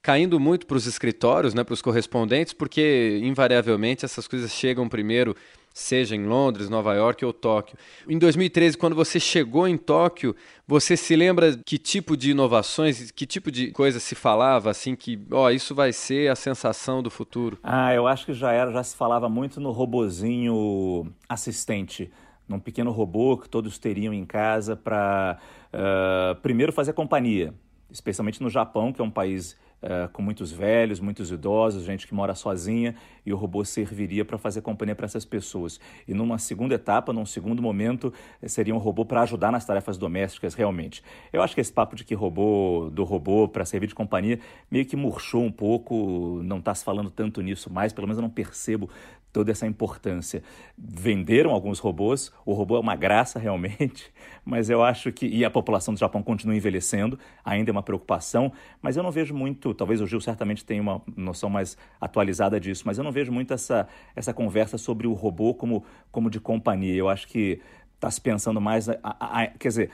caindo 0.03 0.41
muito 0.41 0.67
para 0.67 0.77
os 0.77 0.87
escritórios, 0.87 1.55
né, 1.55 1.63
para 1.63 1.75
os 1.75 1.83
correspondentes, 1.83 2.53
porque 2.53 3.21
invariavelmente 3.23 4.05
essas 4.05 4.27
coisas 4.27 4.51
chegam 4.51 4.89
primeiro, 4.89 5.37
seja 5.75 6.17
em 6.17 6.25
Londres, 6.25 6.69
Nova 6.69 6.95
York 6.95 7.25
ou 7.25 7.33
Tóquio. 7.33 7.77
Em 8.09 8.19
2013, 8.19 8.77
quando 8.77 8.97
você 8.97 9.21
chegou 9.21 9.69
em 9.69 9.77
Tóquio, 9.77 10.35
você 10.67 10.97
se 10.97 11.15
lembra 11.15 11.57
que 11.65 11.79
tipo 11.79 12.17
de 12.17 12.31
inovações, 12.31 13.11
que 13.11 13.27
tipo 13.27 13.51
de 13.51 13.71
coisa 13.73 14.01
se 14.01 14.15
falava 14.15 14.71
assim 14.71 14.97
que, 14.97 15.21
ó, 15.31 15.51
isso 15.51 15.75
vai 15.75 15.93
ser 15.93 16.31
a 16.31 16.35
sensação 16.35 17.03
do 17.03 17.11
futuro? 17.11 17.59
Ah, 17.63 17.95
eu 17.95 18.07
acho 18.07 18.27
que 18.27 18.33
já 18.33 18.53
era, 18.53 18.73
já 18.73 18.83
se 18.83 18.97
falava 18.97 19.29
muito 19.29 19.61
no 19.61 19.71
robozinho 19.71 21.13
assistente 21.29 22.11
num 22.51 22.59
pequeno 22.59 22.91
robô 22.91 23.39
que 23.39 23.49
todos 23.49 23.79
teriam 23.79 24.13
em 24.13 24.27
casa 24.27 24.75
para 24.75 25.39
uh, 25.73 26.35
primeiro 26.41 26.73
fazer 26.73 26.93
companhia, 26.93 27.55
especialmente 27.89 28.43
no 28.43 28.51
Japão, 28.51 28.93
que 28.93 29.01
é 29.01 29.05
um 29.05 29.11
país 29.11 29.57
uh, 29.83 30.09
com 30.13 30.23
muitos 30.23 30.53
velhos, 30.53 31.01
muitos 31.01 31.31
idosos, 31.31 31.85
gente 31.85 32.07
que 32.07 32.15
mora 32.15 32.35
sozinha, 32.35 32.95
e 33.25 33.33
o 33.33 33.37
robô 33.37 33.65
serviria 33.65 34.25
para 34.25 34.39
fazer 34.39 34.61
companhia 34.63 34.95
para 34.95 35.07
essas 35.07 35.25
pessoas. 35.25 35.81
E 36.07 36.15
numa 36.15 36.39
segunda 36.39 36.75
etapa, 36.75 37.13
num 37.13 37.27
segundo 37.27 37.63
momento, 37.63 38.13
seria 38.47 38.75
um 38.75 38.79
robô 38.79 39.05
para 39.05 39.23
ajudar 39.23 39.53
nas 39.53 39.65
tarefas 39.65 39.99
domésticas 39.99 40.55
realmente. 40.55 41.03
Eu 41.33 41.43
acho 41.43 41.55
que 41.55 41.61
esse 41.61 41.73
papo 41.73 41.95
de 41.97 42.05
que 42.05 42.15
robô, 42.15 42.91
do 42.93 43.05
robô 43.05 43.49
para 43.49 43.65
servir 43.65 43.87
de 43.87 43.95
companhia, 43.95 44.39
meio 44.71 44.87
que 44.87 44.97
murchou 44.97 45.43
um 45.43 45.53
pouco, 45.53 46.41
não 46.45 46.59
está 46.59 46.75
se 46.75 46.85
falando 46.85 47.11
tanto 47.11 47.41
nisso 47.41 47.71
mais, 47.71 47.93
pelo 47.93 48.07
menos 48.07 48.19
eu 48.19 48.23
não 48.23 48.31
percebo 48.31 48.89
toda 49.33 49.51
essa 49.51 49.67
importância. 49.67 50.43
Venderam 50.77 51.51
alguns 51.51 51.79
robôs, 51.79 52.33
o 52.45 52.53
robô 52.53 52.77
é 52.77 52.81
uma 52.81 52.97
graça 52.97 53.39
realmente, 53.41 54.13
mas 54.45 54.71
eu 54.71 54.83
acho 54.83 55.13
que. 55.13 55.27
E 55.27 55.45
a 55.45 55.51
população 55.51 55.95
do 55.95 56.01
Japão 56.01 56.23
continua 56.23 56.55
envelhecendo, 56.57 57.19
ainda 57.45 57.71
é 57.71 57.73
uma 57.73 57.83
preocupação, 57.83 58.53
mas 58.81 58.97
eu 58.97 59.03
não 59.03 59.11
vejo 59.11 59.35
muito. 59.35 59.75
Talvez 59.75 60.01
o 60.01 60.07
Gil 60.07 60.21
certamente 60.21 60.65
tenha 60.65 60.83
uma 60.83 61.03
noção 61.17 61.51
mais 61.51 61.77
atualizada 62.01 62.61
disso, 62.61 62.83
mas 62.87 62.99
eu 62.99 63.05
não 63.05 63.13
vejo 63.13 63.33
muito 63.33 63.55
essa, 63.55 63.89
essa 64.15 64.33
conversa 64.33 64.79
sobre 64.79 65.07
o 65.07 65.13
robô 65.13 65.55
como, 65.55 65.85
como 66.11 66.31
de 66.31 66.41
companhia. 66.41 66.95
Eu 66.95 67.09
acho 67.09 67.29
que 67.29 67.61
está 67.95 68.11
se 68.11 68.21
pensando 68.21 68.61
mais. 68.61 68.89
A, 68.89 68.99
a, 69.03 69.43
a, 69.43 69.47
quer 69.47 69.69
dizer, 69.69 69.91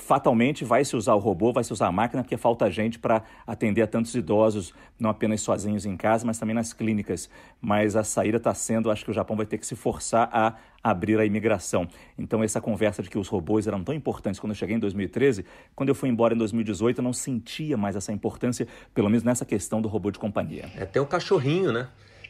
fatalmente 0.00 0.64
vai 0.64 0.84
se 0.84 0.96
usar 0.96 1.14
o 1.14 1.18
robô, 1.18 1.52
vai 1.52 1.62
se 1.62 1.72
usar 1.72 1.86
a 1.86 1.92
máquina, 1.92 2.22
porque 2.22 2.36
falta 2.36 2.70
gente 2.70 2.98
para 2.98 3.22
atender 3.46 3.82
a 3.82 3.86
tantos 3.86 4.14
idosos, 4.14 4.74
não 4.98 5.10
apenas 5.10 5.40
sozinhos 5.40 5.86
em 5.86 5.96
casa, 5.96 6.26
mas 6.26 6.38
também 6.38 6.54
nas 6.54 6.72
clínicas. 6.72 7.28
Mas 7.60 7.94
a 7.94 8.02
saída 8.02 8.38
está 8.38 8.52
sendo, 8.54 8.90
acho 8.90 9.04
que 9.04 9.10
o 9.10 9.14
Japão 9.14 9.36
vai 9.36 9.46
ter 9.46 9.58
que 9.58 9.66
se 9.66 9.76
forçar 9.76 10.28
a 10.32 10.56
abrir 10.82 11.18
a 11.18 11.24
imigração. 11.24 11.86
Então, 12.18 12.42
essa 12.42 12.60
conversa 12.60 13.02
de 13.02 13.10
que 13.10 13.18
os 13.18 13.28
robôs 13.28 13.66
eram 13.66 13.84
tão 13.84 13.94
importantes 13.94 14.40
quando 14.40 14.52
eu 14.52 14.56
cheguei 14.56 14.76
em 14.76 14.80
2013, 14.80 15.44
quando 15.76 15.90
eu 15.90 15.94
fui 15.94 16.08
embora 16.08 16.34
em 16.34 16.38
2018, 16.38 16.98
eu 16.98 17.04
não 17.04 17.12
sentia 17.12 17.76
mais 17.76 17.94
essa 17.94 18.12
importância, 18.12 18.66
pelo 18.94 19.08
menos 19.08 19.22
nessa 19.22 19.44
questão 19.44 19.80
do 19.80 19.88
robô 19.88 20.10
de 20.10 20.18
companhia. 20.18 20.70
É, 20.76 20.86
tem 20.86 21.00
um 21.00 21.06
cachorrinho, 21.06 21.70
né? 21.70 21.88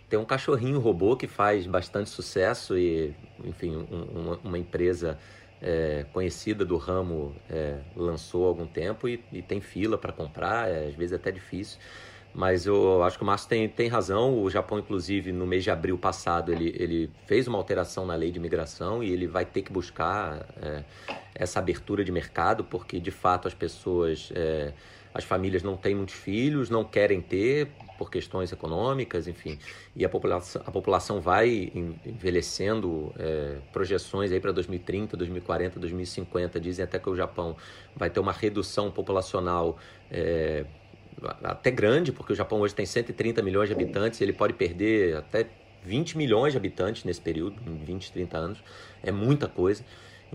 Tem 0.09 0.19
um 0.19 0.25
cachorrinho 0.25 0.81
robô 0.81 1.17
que 1.17 1.29
faz 1.29 1.67
bastante 1.69 2.11
sucesso 2.11 2.77
e, 2.77 3.15
enfim, 3.45 3.77
um, 3.77 4.03
uma, 4.21 4.41
uma 4.43 4.59
empresa 4.59 5.17
é, 5.63 6.07
conhecida 6.13 6.65
do 6.65 6.77
ramo 6.77 7.35
é, 7.49 7.79
lançou 7.95 8.45
há 8.45 8.49
algum 8.49 8.67
tempo 8.67 9.09
e, 9.09 9.23
e 9.33 9.43
tem 9.43 9.61
fila 9.61 9.99
para 9.99 10.13
comprar, 10.13 10.69
é, 10.69 10.89
às 10.89 10.95
vezes 10.95 11.13
é 11.13 11.17
até 11.17 11.31
difícil. 11.31 11.79
Mas 12.33 12.65
eu 12.65 13.03
acho 13.03 13.19
que 13.19 13.25
o 13.25 13.27
Márcio 13.27 13.49
tem, 13.49 13.69
tem 13.69 13.89
razão. 13.89 14.41
O 14.41 14.49
Japão, 14.49 14.79
inclusive, 14.79 15.33
no 15.33 15.47
mês 15.47 15.65
de 15.65 15.71
abril 15.71 15.99
passado, 15.99 16.53
ele, 16.53 16.73
ele 16.79 17.11
fez 17.27 17.49
uma 17.49 17.59
alteração 17.59 18.07
na 18.07 18.15
lei 18.15 18.31
de 18.31 18.39
imigração 18.39 19.03
e 19.03 19.11
ele 19.11 19.27
vai 19.27 19.45
ter 19.45 19.63
que 19.63 19.73
buscar 19.73 20.47
é, 20.63 20.85
essa 21.35 21.59
abertura 21.59 22.05
de 22.05 22.13
mercado, 22.13 22.63
porque 22.63 23.01
de 23.01 23.11
fato 23.11 23.49
as 23.49 23.55
pessoas, 23.55 24.31
é, 24.35 24.73
as 25.13 25.25
famílias 25.25 25.63
não 25.63 25.77
têm 25.77 25.95
muitos 25.95 26.15
filhos, 26.15 26.71
não 26.71 26.85
querem 26.85 27.21
ter, 27.21 27.69
por 27.99 28.11
questões 28.11 28.51
econômicas, 28.51 29.29
enfim, 29.29 29.59
e 29.95 30.05
a 30.05 30.09
população, 30.09 30.63
a 30.65 30.71
população 30.71 31.21
vai 31.21 31.71
envelhecendo, 32.05 33.13
é, 33.19 33.59
projeções 33.73 34.33
aí 34.33 34.41
para 34.41 34.53
2030, 34.53 35.17
2040, 35.17 35.79
2050, 35.79 36.61
dizem 36.61 36.85
até 36.85 36.99
que 36.99 37.11
o 37.11 37.15
Japão 37.15 37.57
vai 37.95 38.09
ter 38.09 38.21
uma 38.21 38.33
redução 38.33 38.91
populacional 38.91 39.77
é, 40.11 40.65
até 41.43 41.71
grande, 41.71 42.13
porque 42.13 42.33
o 42.33 42.37
Japão 42.37 42.61
hoje 42.61 42.75
tem 42.75 42.87
130 42.87 43.43
milhões 43.43 43.69
de 43.69 43.75
habitantes, 43.75 44.21
ele 44.21 44.33
pode 44.33 44.55
perder 44.55 45.17
até 45.17 45.47
20 45.85 46.17
milhões 46.17 46.53
de 46.53 46.59
habitantes 46.59 47.05
nesse 47.05 47.21
período, 47.21 47.61
em 47.67 47.85
20, 47.85 48.13
30 48.13 48.39
anos, 48.39 48.65
é 49.03 49.11
muita 49.11 49.49
coisa. 49.49 49.85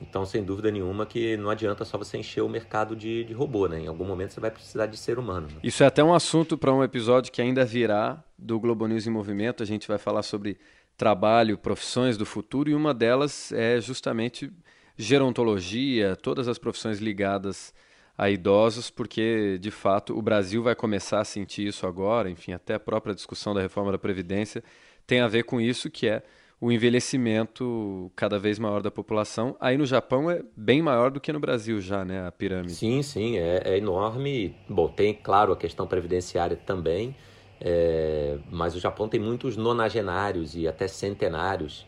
Então, 0.02 0.26
sem 0.26 0.44
dúvida 0.44 0.72
nenhuma 0.72 1.06
que 1.06 1.38
não 1.38 1.50
adianta 1.50 1.86
só 1.86 1.98
você 1.98 2.18
encher 2.18 2.42
o 2.42 2.50
mercado 2.50 2.96
de, 2.96 3.24
de 3.24 3.34
robô, 3.34 3.68
né? 3.68 3.80
Em 3.80 3.88
algum 3.88 4.06
momento 4.06 4.34
você 4.34 4.40
vai 4.40 4.52
precisar 4.52 4.86
de 4.88 4.98
ser 4.98 5.18
humano. 5.18 5.48
Né? 5.48 5.56
Isso 5.64 5.84
é 5.84 5.88
até 5.88 6.04
um 6.04 6.14
assunto 6.14 6.58
para 6.58 6.74
um 6.74 6.84
episódio 6.84 7.32
que 7.32 7.42
ainda 7.42 7.64
virá 7.66 8.24
do 8.38 8.60
Globo 8.60 8.88
News 8.88 9.08
em 9.08 9.10
Movimento. 9.10 9.64
A 9.64 9.66
gente 9.66 9.88
vai 9.88 9.98
falar 9.98 10.24
sobre 10.24 10.58
trabalho, 10.98 11.58
profissões 11.58 12.18
do 12.18 12.26
futuro 12.26 12.70
e 12.70 12.76
uma 12.76 12.94
delas 12.94 13.52
é 13.52 13.80
justamente 13.80 14.52
gerontologia, 14.98 16.16
todas 16.16 16.48
as 16.48 16.58
profissões 16.58 17.00
ligadas 17.00 17.74
a 18.18 18.30
idosos, 18.30 18.90
porque 18.90 19.58
de 19.60 19.72
fato 19.72 20.18
o 20.18 20.22
Brasil 20.22 20.64
vai 20.64 20.74
começar 20.74 21.20
a 21.20 21.26
sentir 21.26 21.68
isso 21.68 21.86
agora, 21.86 22.30
enfim, 22.30 22.54
até 22.54 22.76
a 22.76 22.80
própria 22.80 23.14
discussão 23.14 23.54
da 23.54 23.62
reforma 23.62 23.92
da 23.92 23.98
Previdência 23.98 24.64
tem 25.06 25.20
a 25.20 25.28
ver 25.28 25.44
com 25.44 25.62
isso, 25.62 25.90
que 25.90 26.08
é 26.08 26.24
o 26.66 26.72
envelhecimento 26.72 28.12
cada 28.16 28.40
vez 28.40 28.58
maior 28.58 28.82
da 28.82 28.90
população. 28.90 29.56
Aí 29.60 29.78
no 29.78 29.86
Japão 29.86 30.32
é 30.32 30.42
bem 30.58 30.82
maior 30.82 31.12
do 31.12 31.20
que 31.20 31.32
no 31.32 31.40
Brasil 31.40 31.80
já, 31.80 32.04
né, 32.04 32.26
a 32.26 32.32
pirâmide. 32.32 32.74
Sim, 32.74 33.04
sim, 33.04 33.38
é, 33.38 33.62
é 33.64 33.78
enorme. 33.78 34.56
Bom, 34.68 34.88
tem, 34.88 35.14
claro, 35.14 35.54
a 35.54 35.56
questão 35.56 35.86
previdenciária 35.86 36.58
também, 36.58 37.16
é, 37.62 38.40
mas 38.50 38.76
o 38.76 38.80
Japão 38.80 39.08
tem 39.08 39.20
muitos 39.20 39.56
nonagenários 39.56 40.56
e 40.56 40.68
até 40.68 40.88
centenários. 40.88 41.86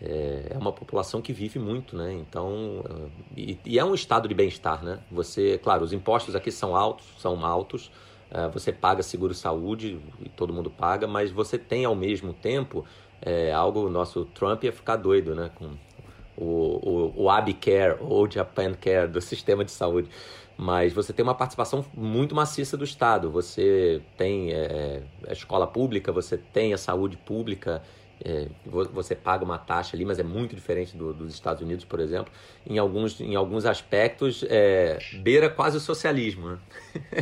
É, 0.00 0.52
é 0.52 0.56
uma 0.56 0.72
população 0.72 1.20
que 1.20 1.34
vive 1.34 1.58
muito, 1.58 1.94
né? 1.94 2.14
Então, 2.14 2.82
e, 3.36 3.58
e 3.66 3.78
é 3.78 3.84
um 3.84 3.92
estado 3.92 4.26
de 4.26 4.34
bem-estar, 4.34 4.82
né? 4.82 5.00
Você, 5.12 5.58
claro, 5.62 5.84
os 5.84 5.92
impostos 5.92 6.34
aqui 6.34 6.50
são 6.50 6.74
altos, 6.74 7.04
são 7.18 7.44
altos, 7.44 7.92
é, 8.30 8.48
você 8.48 8.72
paga 8.72 9.02
seguro-saúde, 9.02 10.00
e 10.18 10.30
todo 10.30 10.50
mundo 10.50 10.70
paga, 10.70 11.06
mas 11.06 11.30
você 11.30 11.58
tem 11.58 11.84
ao 11.84 11.94
mesmo 11.94 12.32
tempo 12.32 12.86
é 13.22 13.52
algo, 13.52 13.88
nosso 13.88 14.24
Trump 14.26 14.64
ia 14.64 14.72
ficar 14.72 14.96
doido, 14.96 15.34
né? 15.34 15.50
Com 15.54 15.70
o, 16.36 17.12
o, 17.16 17.24
o 17.24 17.30
AbiCare 17.30 17.98
ou 18.00 18.30
Japan 18.30 18.74
Care 18.74 19.08
do 19.08 19.20
sistema 19.22 19.64
de 19.64 19.70
saúde. 19.70 20.08
Mas 20.56 20.92
você 20.92 21.12
tem 21.12 21.24
uma 21.24 21.34
participação 21.34 21.84
muito 21.92 22.34
maciça 22.34 22.76
do 22.76 22.84
Estado. 22.84 23.30
Você 23.30 24.00
tem 24.16 24.52
é, 24.52 25.02
a 25.26 25.32
escola 25.32 25.66
pública, 25.66 26.12
você 26.12 26.38
tem 26.38 26.72
a 26.72 26.78
saúde 26.78 27.16
pública, 27.16 27.82
é, 28.24 28.46
você 28.64 29.16
paga 29.16 29.44
uma 29.44 29.58
taxa 29.58 29.96
ali, 29.96 30.04
mas 30.04 30.20
é 30.20 30.22
muito 30.22 30.54
diferente 30.54 30.96
do, 30.96 31.12
dos 31.12 31.34
Estados 31.34 31.60
Unidos, 31.60 31.84
por 31.84 31.98
exemplo. 31.98 32.32
Em 32.64 32.78
alguns, 32.78 33.20
em 33.20 33.34
alguns 33.34 33.66
aspectos, 33.66 34.44
é, 34.48 34.98
beira 35.14 35.50
quase 35.50 35.76
o 35.76 35.80
socialismo. 35.80 36.50
Né? 36.50 36.58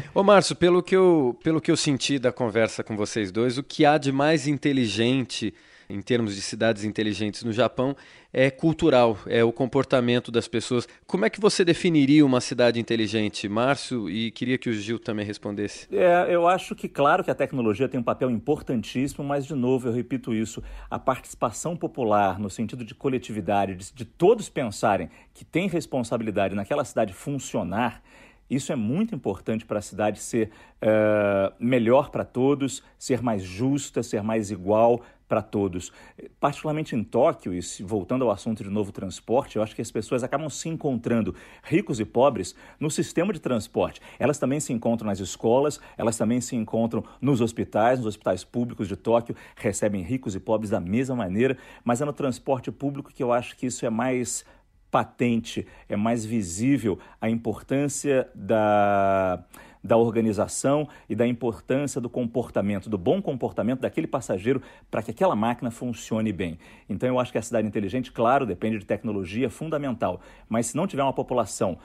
Ô 0.15 0.23
Márcio, 0.23 0.55
pelo 0.55 0.83
que, 0.83 0.95
eu, 0.95 1.39
pelo 1.43 1.61
que 1.61 1.71
eu 1.71 1.77
senti 1.77 2.19
da 2.19 2.33
conversa 2.33 2.85
com 2.85 2.97
vocês 2.97 3.33
dois, 3.33 3.57
o 3.57 3.63
que 3.63 3.87
há 3.87 3.97
de 3.97 4.13
mais 4.13 4.47
inteligente 4.47 5.55
em 5.93 6.01
termos 6.01 6.35
de 6.35 6.41
cidades 6.41 6.85
inteligentes 6.85 7.45
no 7.45 7.53
Japão 7.53 7.95
é 8.33 8.51
cultural, 8.51 9.19
é 9.27 9.45
o 9.45 9.53
comportamento 9.53 10.33
das 10.33 10.49
pessoas. 10.49 10.89
Como 11.07 11.27
é 11.27 11.31
que 11.31 11.39
você 11.39 11.65
definiria 11.65 12.25
uma 12.25 12.41
cidade 12.41 12.81
inteligente, 12.81 13.47
Márcio? 13.47 14.09
E 14.09 14.31
queria 14.31 14.57
que 14.57 14.71
o 14.71 14.73
Gil 14.73 14.99
também 14.99 15.27
respondesse. 15.27 15.87
É, 15.95 16.35
eu 16.35 16.49
acho 16.49 16.75
que, 16.75 16.89
claro, 16.89 17.23
que 17.23 17.31
a 17.31 17.35
tecnologia 17.35 17.89
tem 17.89 18.01
um 18.01 18.03
papel 18.03 18.31
importantíssimo, 18.31 19.23
mas, 19.23 19.45
de 19.45 19.55
novo, 19.55 19.89
eu 19.89 19.93
repito 19.93 20.33
isso: 20.33 20.63
a 20.91 20.99
participação 20.99 21.77
popular, 21.77 22.39
no 22.39 22.49
sentido 22.49 22.85
de 22.85 22.95
coletividade, 22.95 23.75
de, 23.75 23.93
de 23.93 24.05
todos 24.07 24.49
pensarem 24.49 25.11
que 25.35 25.45
tem 25.45 25.69
responsabilidade 25.69 26.55
naquela 26.55 26.85
cidade 26.85 27.13
funcionar. 27.13 28.03
Isso 28.49 28.71
é 28.71 28.77
muito 28.77 29.15
importante 29.15 29.65
para 29.65 29.79
a 29.79 29.83
cidade 29.83 30.21
ser 30.21 30.51
uh, 30.83 31.55
melhor 31.59 32.11
para 32.11 32.23
todos, 32.23 32.83
ser 32.99 33.23
mais 33.23 33.43
justa, 33.43 34.03
ser 34.03 34.23
mais 34.23 34.51
igual, 34.51 35.01
para 35.33 35.41
todos. 35.41 35.91
Particularmente 36.39 36.95
em 36.95 37.03
Tóquio, 37.03 37.55
e 37.55 37.61
voltando 37.81 38.25
ao 38.25 38.31
assunto 38.31 38.63
de 38.63 38.69
novo 38.69 38.93
transporte, 38.93 39.57
eu 39.57 39.63
acho 39.63 39.75
que 39.75 39.81
as 39.81 39.91
pessoas 39.91 40.23
acabam 40.23 40.51
se 40.51 40.69
encontrando, 40.69 41.35
ricos 41.63 41.99
e 41.99 42.05
pobres, 42.05 42.55
no 42.79 42.91
sistema 42.91 43.33
de 43.33 43.41
transporte. 43.41 43.99
Elas 44.19 44.39
também 44.39 44.61
se 44.61 44.75
encontram 44.75 45.07
nas 45.07 45.21
escolas, 45.21 45.81
elas 45.97 46.19
também 46.19 46.39
se 46.43 46.55
encontram 46.55 47.03
nos 47.19 47.41
hospitais, 47.41 47.99
nos 47.99 48.09
hospitais 48.09 48.45
públicos 48.45 48.87
de 48.87 48.95
Tóquio, 48.95 49.35
recebem 49.57 50.03
ricos 50.03 50.35
e 50.35 50.41
pobres 50.41 50.69
da 50.69 50.81
mesma 50.81 51.17
maneira, 51.17 51.57
mas 51.83 52.03
é 52.03 52.05
no 52.05 52.13
transporte 52.13 52.71
público 52.71 53.11
que 53.11 53.23
eu 53.23 53.33
acho 53.33 53.57
que 53.57 53.65
isso 53.65 53.87
é 53.87 53.91
mais 53.91 54.45
patente, 54.91 55.67
é 55.89 55.97
mais 55.97 56.27
visível 56.27 56.99
a 57.19 57.31
importância 57.31 58.29
da 58.35 59.43
da 59.83 59.97
organização 59.97 60.89
e 61.09 61.15
da 61.15 61.27
importância 61.27 62.01
do 62.01 62.09
comportamento, 62.09 62.89
do 62.89 62.97
bom 62.97 63.21
comportamento 63.21 63.81
daquele 63.81 64.07
passageiro 64.07 64.63
para 64.91 65.03
que 65.03 65.11
aquela 65.11 65.35
máquina 65.35 65.71
funcione 65.71 66.33
bem. 66.33 66.59
Então 66.89 67.09
eu 67.09 67.19
acho 67.19 67.33
que 67.33 67.39
a 67.39 67.43
cidade 67.43 67.67
inteligente, 67.67 68.13
claro, 68.13 68.47
depende 68.47 68.79
de 68.79 68.87
tecnologia, 68.87 69.51
fundamental, 69.51 70.21
mas 70.49 70.67
se 70.67 70.77
não 70.77 70.87
tiver 70.87 71.03
uma 71.03 71.13
população 71.13 71.79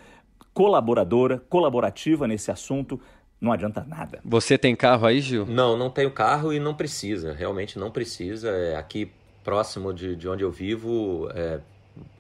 colaboradora, 0.54 1.40
colaborativa 1.50 2.28
nesse 2.28 2.52
assunto, 2.52 3.00
não 3.40 3.52
adianta 3.52 3.86
nada. 3.88 4.20
Você 4.26 4.58
tem 4.58 4.76
carro 4.76 5.06
aí, 5.06 5.22
Gil? 5.22 5.46
Não, 5.46 5.78
não 5.78 5.90
tenho 5.90 6.12
carro 6.12 6.52
e 6.52 6.60
não 6.60 6.74
precisa, 6.74 7.34
realmente 7.34 7.78
não 7.78 7.92
precisa. 7.92 8.50
É, 8.50 8.76
aqui 8.76 9.12
próximo 9.44 9.94
de, 9.94 10.16
de 10.16 10.28
onde 10.28 10.44
eu 10.44 10.52
vivo, 10.52 11.30
é, 11.34 11.60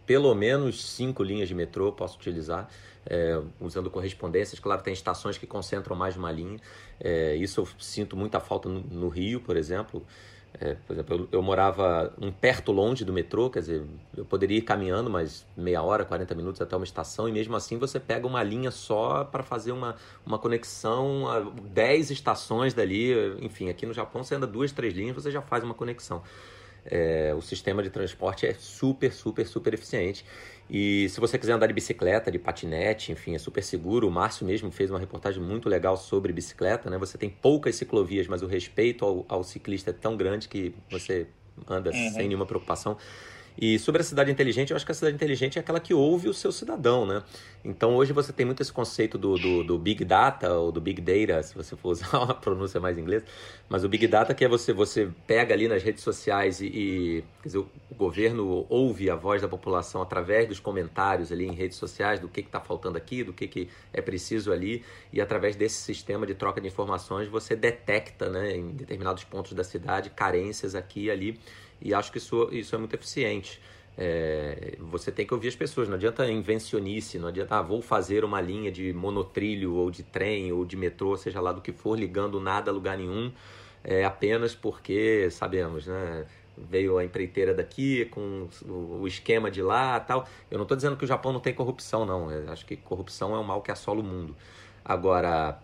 pelo 0.05 0.33
menos 0.33 0.83
cinco 0.85 1.23
linhas 1.23 1.47
de 1.47 1.55
metrô 1.55 1.91
posso 1.91 2.17
utilizar 2.17 2.69
é, 3.09 3.41
usando 3.59 3.89
correspondências. 3.89 4.59
Claro, 4.59 4.81
tem 4.81 4.93
estações 4.93 5.37
que 5.37 5.47
concentram 5.47 5.95
mais 5.95 6.15
uma 6.15 6.31
linha. 6.31 6.59
É, 6.99 7.35
isso 7.35 7.61
eu 7.61 7.67
sinto 7.79 8.15
muita 8.15 8.39
falta 8.39 8.69
no, 8.69 8.81
no 8.81 9.07
Rio, 9.07 9.39
por 9.39 9.57
exemplo. 9.57 10.05
É, 10.59 10.73
por 10.73 10.93
exemplo, 10.93 11.15
eu, 11.15 11.27
eu, 11.33 11.41
morava 11.41 12.13
um 12.19 12.31
perto 12.31 12.71
longe 12.71 13.05
do 13.05 13.13
metrô, 13.13 13.47
quer 13.47 13.59
dizer, 13.59 13.83
eu 14.15 14.25
poderia 14.25 14.57
ir 14.57 14.61
caminhando 14.61 15.07
mais 15.07 15.45
meia 15.55 15.83
hora, 15.83 16.03
40 16.03 16.33
minutos 16.33 16.61
até 16.61 16.75
uma 16.75 16.85
estação, 16.85 17.29
e 17.29 17.31
mesmo 17.31 17.55
assim 17.55 17.77
você 17.77 17.99
pega 17.99 18.25
uma 18.25 18.41
linha 18.41 18.71
só 18.71 19.23
para 19.23 19.43
fazer 19.43 19.71
uma, 19.71 19.95
uma 20.25 20.39
conexão 20.39 21.27
a 21.29 21.41
10 21.41 22.09
estações 22.09 22.73
dali. 22.73 23.13
Enfim, 23.39 23.69
aqui 23.69 23.85
no 23.85 23.93
Japão 23.93 24.23
você 24.23 24.33
anda 24.33 24.47
duas, 24.47 24.71
três 24.71 24.95
linhas, 24.95 25.15
você 25.15 25.29
já 25.29 25.41
faz 25.41 25.63
uma 25.63 25.75
conexão. 25.75 26.23
É, 26.89 27.33
o 27.37 27.41
sistema 27.41 27.83
de 27.83 27.89
transporte 27.89 28.45
é 28.45 28.53
super, 28.53 29.11
super, 29.11 29.45
super 29.45 29.73
eficiente. 29.73 30.25
E 30.69 31.07
se 31.09 31.19
você 31.19 31.37
quiser 31.37 31.53
andar 31.53 31.67
de 31.67 31.73
bicicleta, 31.73 32.31
de 32.31 32.39
patinete, 32.39 33.11
enfim, 33.11 33.35
é 33.35 33.37
super 33.37 33.63
seguro. 33.63 34.07
O 34.07 34.11
Márcio 34.11 34.45
mesmo 34.45 34.71
fez 34.71 34.89
uma 34.89 34.99
reportagem 34.99 35.41
muito 35.41 35.69
legal 35.69 35.95
sobre 35.95 36.33
bicicleta, 36.33 36.89
né? 36.89 36.97
Você 36.97 37.17
tem 37.17 37.29
poucas 37.29 37.75
ciclovias, 37.75 38.27
mas 38.27 38.41
o 38.41 38.47
respeito 38.47 39.05
ao, 39.05 39.25
ao 39.29 39.43
ciclista 39.43 39.91
é 39.91 39.93
tão 39.93 40.17
grande 40.17 40.47
que 40.47 40.73
você 40.89 41.27
anda 41.67 41.91
uhum. 41.91 42.11
sem 42.11 42.27
nenhuma 42.27 42.45
preocupação. 42.45 42.97
E 43.59 43.79
sobre 43.79 44.01
a 44.01 44.03
cidade 44.03 44.29
inteligente, 44.29 44.69
eu 44.69 44.75
acho 44.75 44.85
que 44.85 44.91
a 44.91 44.95
cidade 44.95 45.15
inteligente 45.15 45.57
é 45.57 45.61
aquela 45.61 45.79
que 45.79 45.93
ouve 45.93 46.29
o 46.29 46.33
seu 46.33 46.51
cidadão, 46.51 47.07
né? 47.07 47.23
Então 47.65 47.95
hoje 47.95 48.13
você 48.13 48.31
tem 48.31 48.45
muito 48.45 48.61
esse 48.61 48.71
conceito 48.71 49.17
do, 49.17 49.35
do, 49.35 49.63
do 49.63 49.79
Big 49.79 50.05
Data 50.05 50.53
ou 50.53 50.71
do 50.71 50.79
Big 50.79 51.01
Data, 51.01 51.41
se 51.41 51.55
você 51.55 51.75
for 51.75 51.89
usar 51.89 52.17
uma 52.21 52.35
pronúncia 52.35 52.79
mais 52.79 52.97
inglesa, 52.99 53.25
mas 53.67 53.83
o 53.83 53.89
Big 53.89 54.05
Data 54.07 54.33
que 54.35 54.45
é 54.45 54.47
você, 54.47 54.71
você 54.71 55.09
pega 55.25 55.55
ali 55.55 55.67
nas 55.67 55.81
redes 55.81 56.03
sociais 56.03 56.61
e, 56.61 56.67
e 56.67 57.23
dizer, 57.43 57.57
o 57.57 57.67
governo 57.95 58.65
ouve 58.69 59.09
a 59.09 59.15
voz 59.15 59.41
da 59.41 59.47
população 59.47 60.03
através 60.03 60.47
dos 60.47 60.59
comentários 60.59 61.31
ali 61.31 61.45
em 61.45 61.53
redes 61.53 61.77
sociais 61.77 62.19
do 62.19 62.27
que 62.27 62.41
está 62.41 62.59
faltando 62.59 62.95
aqui, 62.95 63.23
do 63.23 63.33
que, 63.33 63.47
que 63.47 63.69
é 63.91 64.01
preciso 64.01 64.51
ali, 64.51 64.83
e 65.11 65.19
através 65.19 65.55
desse 65.55 65.81
sistema 65.81 66.27
de 66.27 66.35
troca 66.35 66.61
de 66.61 66.67
informações 66.67 67.27
você 67.27 67.55
detecta 67.55 68.29
né, 68.29 68.55
em 68.55 68.69
determinados 68.69 69.23
pontos 69.23 69.53
da 69.53 69.63
cidade 69.63 70.11
carências 70.11 70.75
aqui 70.75 71.05
e 71.05 71.11
ali 71.11 71.39
e 71.81 71.93
acho 71.93 72.11
que 72.11 72.17
isso, 72.17 72.49
isso 72.51 72.75
é 72.75 72.77
muito 72.77 72.93
eficiente. 72.93 73.61
É, 73.99 74.75
você 74.79 75.11
tem 75.11 75.25
que 75.25 75.33
ouvir 75.33 75.47
as 75.47 75.55
pessoas, 75.55 75.87
não 75.87 75.95
adianta 75.95 76.29
invencionice, 76.29 77.17
não 77.17 77.29
adianta, 77.29 77.55
ah, 77.57 77.61
vou 77.63 77.81
fazer 77.81 78.23
uma 78.23 78.39
linha 78.39 78.71
de 78.71 78.93
monotrilho 78.93 79.73
ou 79.73 79.89
de 79.89 80.03
trem 80.03 80.51
ou 80.51 80.63
de 80.63 80.77
metrô, 80.77 81.17
seja 81.17 81.41
lá 81.41 81.51
do 81.51 81.61
que 81.61 81.71
for, 81.71 81.97
ligando 81.97 82.39
nada 82.39 82.69
a 82.69 82.73
lugar 82.73 82.95
nenhum, 82.95 83.31
é, 83.83 84.05
apenas 84.05 84.53
porque 84.53 85.29
sabemos, 85.31 85.87
né? 85.87 86.25
Veio 86.57 86.97
a 86.97 87.05
empreiteira 87.05 87.53
daqui 87.53 88.05
com 88.05 88.47
o 88.67 89.07
esquema 89.07 89.49
de 89.49 89.61
lá 89.61 89.99
tal. 89.99 90.27
Eu 90.49 90.57
não 90.57 90.63
estou 90.63 90.75
dizendo 90.75 90.97
que 90.97 91.05
o 91.05 91.07
Japão 91.07 91.31
não 91.31 91.39
tem 91.39 91.53
corrupção, 91.53 92.03
não. 92.03 92.31
Eu 92.31 92.51
acho 92.51 92.65
que 92.65 92.75
corrupção 92.75 93.35
é 93.35 93.39
um 93.39 93.43
mal 93.43 93.61
que 93.61 93.71
assola 93.71 93.99
o 93.99 94.03
mundo. 94.03 94.35
Agora, 94.83 95.59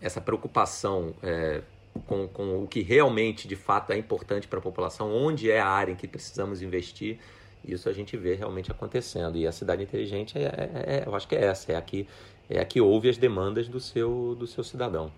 essa 0.00 0.22
preocupação 0.22 1.14
é, 1.22 1.60
com, 2.06 2.28
com 2.28 2.62
o 2.62 2.66
que 2.66 2.82
realmente, 2.82 3.48
de 3.48 3.56
fato, 3.56 3.92
é 3.92 3.98
importante 3.98 4.46
para 4.46 4.58
a 4.58 4.62
população, 4.62 5.12
onde 5.12 5.50
é 5.50 5.60
a 5.60 5.66
área 5.66 5.92
em 5.92 5.96
que 5.96 6.06
precisamos 6.06 6.62
investir. 6.62 7.18
Isso 7.66 7.88
a 7.88 7.92
gente 7.92 8.16
vê 8.16 8.34
realmente 8.34 8.70
acontecendo. 8.70 9.36
E 9.36 9.46
a 9.46 9.52
cidade 9.52 9.82
inteligente, 9.82 10.38
é, 10.38 10.42
é, 10.42 10.96
é 10.96 11.02
eu 11.06 11.14
acho 11.14 11.26
que 11.26 11.34
é 11.34 11.44
essa, 11.44 11.72
é 11.72 11.76
a 11.76 11.82
que, 11.82 12.06
é 12.48 12.60
a 12.60 12.64
que 12.64 12.80
ouve 12.80 13.08
as 13.08 13.18
demandas 13.18 13.68
do 13.68 13.80
seu, 13.80 14.36
do 14.38 14.46
seu 14.46 14.62
cidadão. 14.62 15.12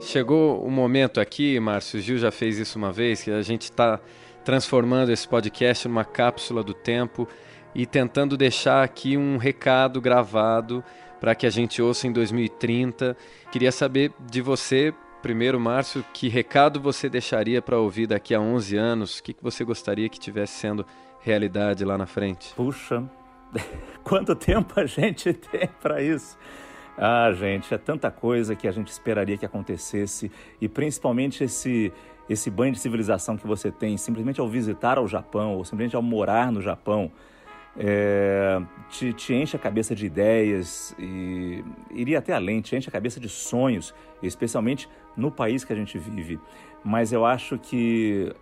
Chegou 0.00 0.62
o 0.62 0.66
um 0.66 0.70
momento 0.70 1.20
aqui, 1.20 1.58
Márcio, 1.58 1.98
o 1.98 2.02
Gil 2.02 2.18
já 2.18 2.30
fez 2.30 2.58
isso 2.58 2.78
uma 2.78 2.92
vez, 2.92 3.22
que 3.22 3.30
a 3.30 3.42
gente 3.42 3.62
está 3.62 4.00
transformando 4.44 5.10
esse 5.10 5.26
podcast 5.26 5.88
numa 5.88 6.04
cápsula 6.04 6.62
do 6.62 6.74
tempo 6.74 7.26
e 7.74 7.86
tentando 7.86 8.36
deixar 8.36 8.84
aqui 8.84 9.16
um 9.16 9.36
recado 9.36 10.00
gravado 10.00 10.84
para 11.24 11.34
que 11.34 11.46
a 11.46 11.50
gente 11.50 11.80
ouça 11.80 12.06
em 12.06 12.12
2030. 12.12 13.16
Queria 13.50 13.72
saber 13.72 14.12
de 14.30 14.42
você, 14.42 14.92
primeiro, 15.22 15.58
Márcio, 15.58 16.04
que 16.12 16.28
recado 16.28 16.78
você 16.78 17.08
deixaria 17.08 17.62
para 17.62 17.78
ouvir 17.78 18.06
daqui 18.06 18.34
a 18.34 18.40
11 18.42 18.76
anos? 18.76 19.18
O 19.18 19.22
que, 19.22 19.32
que 19.32 19.42
você 19.42 19.64
gostaria 19.64 20.06
que 20.10 20.20
tivesse 20.20 20.52
sendo 20.52 20.84
realidade 21.20 21.82
lá 21.82 21.96
na 21.96 22.04
frente? 22.04 22.52
Puxa, 22.54 23.02
quanto 24.04 24.36
tempo 24.36 24.78
a 24.78 24.84
gente 24.84 25.32
tem 25.32 25.66
para 25.80 26.02
isso? 26.02 26.36
Ah, 26.94 27.32
gente, 27.32 27.72
é 27.72 27.78
tanta 27.78 28.10
coisa 28.10 28.54
que 28.54 28.68
a 28.68 28.70
gente 28.70 28.88
esperaria 28.88 29.38
que 29.38 29.46
acontecesse 29.46 30.30
e 30.60 30.68
principalmente 30.68 31.42
esse 31.42 31.90
esse 32.28 32.50
banho 32.50 32.72
de 32.72 32.78
civilização 32.78 33.36
que 33.36 33.46
você 33.46 33.70
tem 33.70 33.96
simplesmente 33.96 34.40
ao 34.40 34.48
visitar 34.48 34.98
o 34.98 35.06
Japão 35.06 35.56
ou 35.56 35.64
simplesmente 35.64 35.96
ao 35.96 36.02
morar 36.02 36.52
no 36.52 36.60
Japão 36.60 37.10
é, 37.76 38.60
te, 38.88 39.12
te, 39.12 39.34
enche 39.34 39.56
a 39.56 39.58
cabeça 39.58 39.94
de 39.94 40.06
ideias 40.06 40.94
e 40.98 41.64
iria 41.90 42.18
até 42.18 42.32
além, 42.32 42.60
te 42.60 42.76
enche 42.76 42.88
a 42.88 42.92
cabeça 42.92 43.18
de 43.18 43.28
sonhos, 43.28 43.94
especialmente 44.22 44.88
no 45.16 45.30
país 45.30 45.64
que 45.64 45.72
a 45.72 45.76
gente 45.76 45.98
vive. 45.98 46.38
Mas 46.84 47.12
eu 47.12 47.24
acho 47.24 47.58
que 47.58 48.32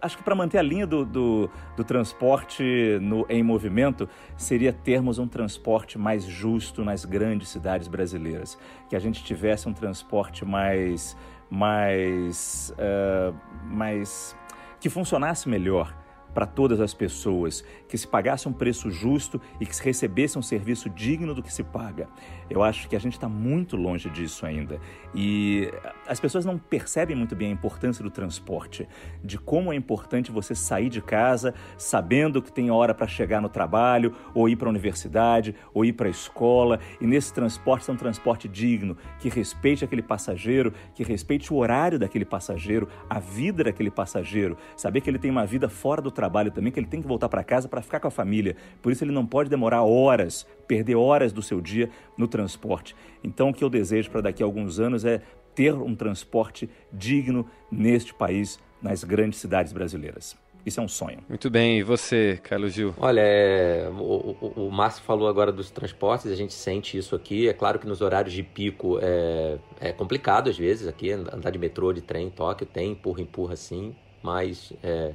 acho 0.00 0.16
que 0.16 0.22
para 0.22 0.34
manter 0.34 0.56
a 0.56 0.62
linha 0.62 0.86
do, 0.86 1.04
do, 1.04 1.50
do 1.76 1.84
transporte 1.84 2.98
no, 3.02 3.26
em 3.28 3.42
movimento 3.42 4.08
seria 4.36 4.72
termos 4.72 5.18
um 5.18 5.28
transporte 5.28 5.98
mais 5.98 6.24
justo 6.24 6.82
nas 6.82 7.04
grandes 7.04 7.50
cidades 7.50 7.88
brasileiras, 7.88 8.58
que 8.88 8.96
a 8.96 8.98
gente 8.98 9.22
tivesse 9.22 9.68
um 9.68 9.72
transporte 9.72 10.44
mais 10.44 11.16
mais 11.50 12.72
uh, 12.78 13.36
mais 13.66 14.34
que 14.80 14.88
funcionasse 14.88 15.46
melhor 15.48 15.94
para 16.34 16.46
todas 16.46 16.80
as 16.80 16.94
pessoas, 16.94 17.64
que 17.88 17.96
se 17.98 18.06
pagasse 18.06 18.48
um 18.48 18.52
preço 18.52 18.90
justo 18.90 19.40
e 19.60 19.66
que 19.66 19.74
se 19.74 19.82
recebesse 19.82 20.38
um 20.38 20.42
serviço 20.42 20.88
digno 20.88 21.34
do 21.34 21.42
que 21.42 21.52
se 21.52 21.62
paga. 21.62 22.08
Eu 22.48 22.62
acho 22.62 22.88
que 22.88 22.96
a 22.96 22.98
gente 22.98 23.14
está 23.14 23.28
muito 23.28 23.76
longe 23.76 24.08
disso 24.10 24.46
ainda. 24.46 24.80
E 25.14 25.70
as 26.06 26.18
pessoas 26.18 26.44
não 26.44 26.58
percebem 26.58 27.16
muito 27.16 27.36
bem 27.36 27.48
a 27.48 27.52
importância 27.52 28.02
do 28.02 28.10
transporte, 28.10 28.88
de 29.22 29.38
como 29.38 29.72
é 29.72 29.76
importante 29.76 30.32
você 30.32 30.54
sair 30.54 30.88
de 30.88 31.02
casa 31.02 31.54
sabendo 31.76 32.40
que 32.40 32.52
tem 32.52 32.70
hora 32.70 32.94
para 32.94 33.06
chegar 33.06 33.40
no 33.40 33.48
trabalho, 33.48 34.14
ou 34.34 34.48
ir 34.48 34.56
para 34.56 34.68
a 34.68 34.70
universidade, 34.70 35.54
ou 35.74 35.84
ir 35.84 35.92
para 35.92 36.08
a 36.08 36.10
escola, 36.10 36.80
e 37.00 37.06
nesse 37.06 37.32
transporte 37.32 37.84
ser 37.84 37.92
um 37.92 37.96
transporte 37.96 38.48
digno, 38.48 38.96
que 39.18 39.28
respeite 39.28 39.84
aquele 39.84 40.02
passageiro, 40.02 40.72
que 40.94 41.04
respeite 41.04 41.52
o 41.52 41.56
horário 41.56 41.98
daquele 41.98 42.24
passageiro, 42.24 42.88
a 43.08 43.18
vida 43.18 43.64
daquele 43.64 43.90
passageiro, 43.90 44.56
saber 44.76 45.00
que 45.00 45.10
ele 45.10 45.18
tem 45.18 45.30
uma 45.30 45.46
vida 45.46 45.68
fora 45.68 46.00
do 46.00 46.10
trabalho 46.10 46.21
também, 46.52 46.72
que 46.72 46.78
ele 46.78 46.86
tem 46.86 47.00
que 47.00 47.08
voltar 47.08 47.28
para 47.28 47.42
casa 47.44 47.68
para 47.68 47.82
ficar 47.82 48.00
com 48.00 48.08
a 48.08 48.10
família. 48.10 48.56
Por 48.80 48.92
isso 48.92 49.04
ele 49.04 49.12
não 49.12 49.26
pode 49.26 49.48
demorar 49.48 49.82
horas, 49.82 50.46
perder 50.66 50.96
horas 50.96 51.32
do 51.32 51.42
seu 51.42 51.60
dia 51.60 51.90
no 52.16 52.26
transporte. 52.26 52.94
Então 53.22 53.50
o 53.50 53.54
que 53.54 53.64
eu 53.64 53.70
desejo 53.70 54.10
para 54.10 54.20
daqui 54.20 54.42
a 54.42 54.46
alguns 54.46 54.78
anos 54.78 55.04
é 55.04 55.20
ter 55.54 55.74
um 55.74 55.94
transporte 55.94 56.68
digno 56.92 57.46
neste 57.70 58.14
país, 58.14 58.58
nas 58.80 59.04
grandes 59.04 59.38
cidades 59.38 59.72
brasileiras. 59.72 60.36
Isso 60.64 60.78
é 60.78 60.82
um 60.82 60.88
sonho. 60.88 61.18
Muito 61.28 61.50
bem. 61.50 61.78
E 61.78 61.82
você, 61.82 62.38
Carlos 62.42 62.72
Gil? 62.72 62.94
Olha, 62.96 63.20
é, 63.20 63.88
o, 63.90 64.36
o, 64.40 64.66
o 64.68 64.70
Márcio 64.70 65.02
falou 65.02 65.28
agora 65.28 65.50
dos 65.50 65.70
transportes, 65.70 66.30
a 66.30 66.36
gente 66.36 66.52
sente 66.52 66.96
isso 66.96 67.16
aqui. 67.16 67.48
É 67.48 67.52
claro 67.52 67.78
que 67.80 67.86
nos 67.86 68.00
horários 68.00 68.32
de 68.32 68.44
pico 68.44 68.98
é, 69.02 69.58
é 69.80 69.92
complicado 69.92 70.48
às 70.48 70.56
vezes 70.56 70.86
aqui, 70.86 71.10
andar 71.10 71.50
de 71.50 71.58
metrô, 71.58 71.92
de 71.92 72.00
trem, 72.00 72.30
Tóquio, 72.30 72.66
tem 72.66 72.92
empurra, 72.92 73.20
empurra 73.20 73.56
sim, 73.56 73.94
mas 74.22 74.72
é, 74.84 75.14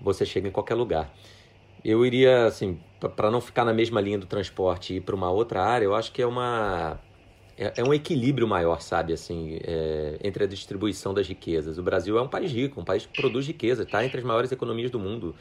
você 0.00 0.24
chega 0.24 0.48
em 0.48 0.52
qualquer 0.52 0.74
lugar. 0.74 1.12
Eu 1.84 2.04
iria, 2.04 2.46
assim, 2.46 2.78
para 3.16 3.30
não 3.30 3.40
ficar 3.40 3.64
na 3.64 3.72
mesma 3.72 4.00
linha 4.00 4.18
do 4.18 4.26
transporte 4.26 4.94
e 4.94 4.96
ir 4.96 5.00
para 5.00 5.14
uma 5.14 5.30
outra 5.30 5.62
área, 5.62 5.84
eu 5.84 5.94
acho 5.94 6.12
que 6.12 6.20
é 6.20 6.26
uma 6.26 6.98
é, 7.58 7.72
é, 7.76 7.84
um 7.84 7.92
equilíbrio 7.92 8.46
maior, 8.46 8.80
sabe, 8.80 9.12
assim, 9.12 9.58
é, 9.64 10.16
entre 10.22 10.44
a 10.44 10.46
distribuição 10.46 11.12
das 11.12 11.26
riquezas. 11.26 11.76
O 11.76 11.82
Brasil 11.82 12.16
é 12.16 12.22
um 12.22 12.28
país 12.28 12.52
rico, 12.52 12.80
um 12.80 12.84
país 12.84 13.04
que 13.04 13.20
produz 13.20 13.46
riqueza, 13.46 13.82
está 13.82 14.04
entre 14.04 14.18
as 14.18 14.24
maiores 14.24 14.52
economias 14.52 14.90
do 14.90 14.98
mundo. 14.98 15.34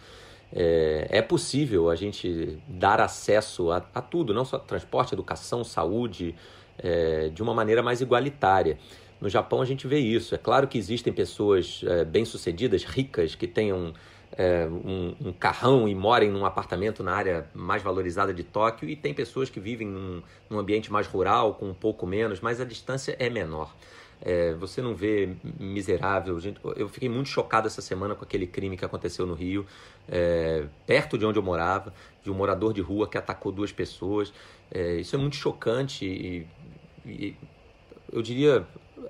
É, 0.52 1.08
é, 1.12 1.22
possível 1.22 1.90
a 1.90 1.96
gente 1.96 2.58
dar 2.68 3.00
acesso 3.02 3.70
a, 3.72 3.86
a, 3.94 4.02
tudo, 4.02 4.34
não 4.34 4.46
só 4.46 4.58
transporte, 4.58 5.14
educação, 5.14 5.64
saúde, 5.64 6.34
é, 6.80 7.30
de 7.30 7.44
uma 7.44 7.54
maneira 7.54 7.84
mais 7.84 8.02
igualitária. 8.02 8.80
No 9.22 9.30
Japão 9.30 9.62
a 9.62 9.66
gente 9.66 9.88
vê 9.88 10.00
isso. 10.00 10.34
É 10.34 10.38
claro 10.40 10.68
que 10.68 10.78
existem 10.78 11.14
pessoas 11.14 11.82
é, 11.86 12.04
bem-sucedidas, 12.04 12.84
ricas, 12.84 13.36
que 13.36 13.46
tenham 13.46 13.94
é, 14.32 14.66
um, 14.66 15.16
um, 15.28 15.34
carrão 15.34 15.88
e 15.88 15.96
morem 15.96 16.30
num 16.30 16.46
apartamento 16.46 17.04
na 17.04 17.14
área 17.14 17.48
mais 17.54 17.82
valorizada 17.82 18.34
de 18.34 18.44
Tóquio, 18.44 18.90
e 18.90 18.96
tem 18.96 19.14
pessoas 19.14 19.50
que 19.50 19.60
vivem 19.60 19.88
num, 19.88 20.22
num 20.50 20.60
ambiente 20.60 20.92
mais 20.92 21.08
rural, 21.08 21.56
com 21.56 21.70
um 21.70 21.74
pouco 21.74 22.06
menos, 22.06 22.40
mas 22.40 22.60
a 22.60 22.66
distância 22.66 23.16
é 23.20 23.30
menor. 23.30 23.74
É, 24.22 24.54
você 24.56 24.82
não 24.82 24.96
vê 24.96 25.36
miserável. 25.60 26.40
Gente, 26.40 26.60
eu 26.76 26.90
fiquei 26.90 27.08
muito 27.08 27.30
chocado 27.30 27.68
essa 27.68 27.82
semana 27.82 28.16
com 28.16 28.24
aquele 28.24 28.48
crime 28.48 28.76
que 28.76 28.84
aconteceu 28.84 29.26
no 29.26 29.34
Rio, 29.34 29.66
é, 30.10 30.66
perto 30.86 31.18
de 31.18 31.26
onde 31.26 31.38
eu 31.38 31.44
morava, 31.44 31.94
de 32.24 32.32
um 32.32 32.34
morador 32.34 32.74
de 32.74 32.82
rua 32.82 33.08
que 33.08 33.18
atacou 33.18 33.52
duas 33.52 33.72
pessoas. 33.72 34.34
É, 34.72 34.96
isso 34.96 35.16
é 35.16 35.20
muito 35.20 35.36
chocante 35.36 36.06
e, 36.06 36.48
e 37.06 37.36
eu 38.12 38.22
diria 38.22 38.66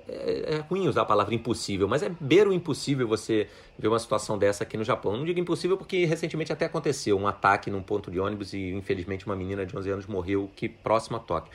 é, 0.08 0.56
é, 0.56 0.58
ruim 0.68 0.88
usar 0.88 1.02
a 1.02 1.04
palavra 1.04 1.34
impossível, 1.34 1.88
mas 1.88 2.02
é 2.02 2.10
beiro 2.20 2.52
impossível 2.52 3.06
você 3.06 3.48
ver 3.78 3.88
uma 3.88 3.98
situação 3.98 4.38
dessa 4.38 4.64
aqui 4.64 4.76
no 4.76 4.84
Japão. 4.84 5.16
Não 5.16 5.24
digo 5.24 5.38
impossível 5.38 5.76
porque 5.76 6.04
recentemente 6.04 6.52
até 6.52 6.66
aconteceu 6.66 7.18
um 7.18 7.26
ataque 7.26 7.70
num 7.70 7.82
ponto 7.82 8.10
de 8.10 8.20
ônibus 8.20 8.52
e 8.52 8.70
infelizmente 8.70 9.26
uma 9.26 9.36
menina 9.36 9.64
de 9.64 9.76
11 9.76 9.90
anos 9.90 10.06
morreu 10.06 10.50
que 10.54 10.68
próximo 10.68 11.16
a 11.16 11.20
Tóquio. 11.20 11.52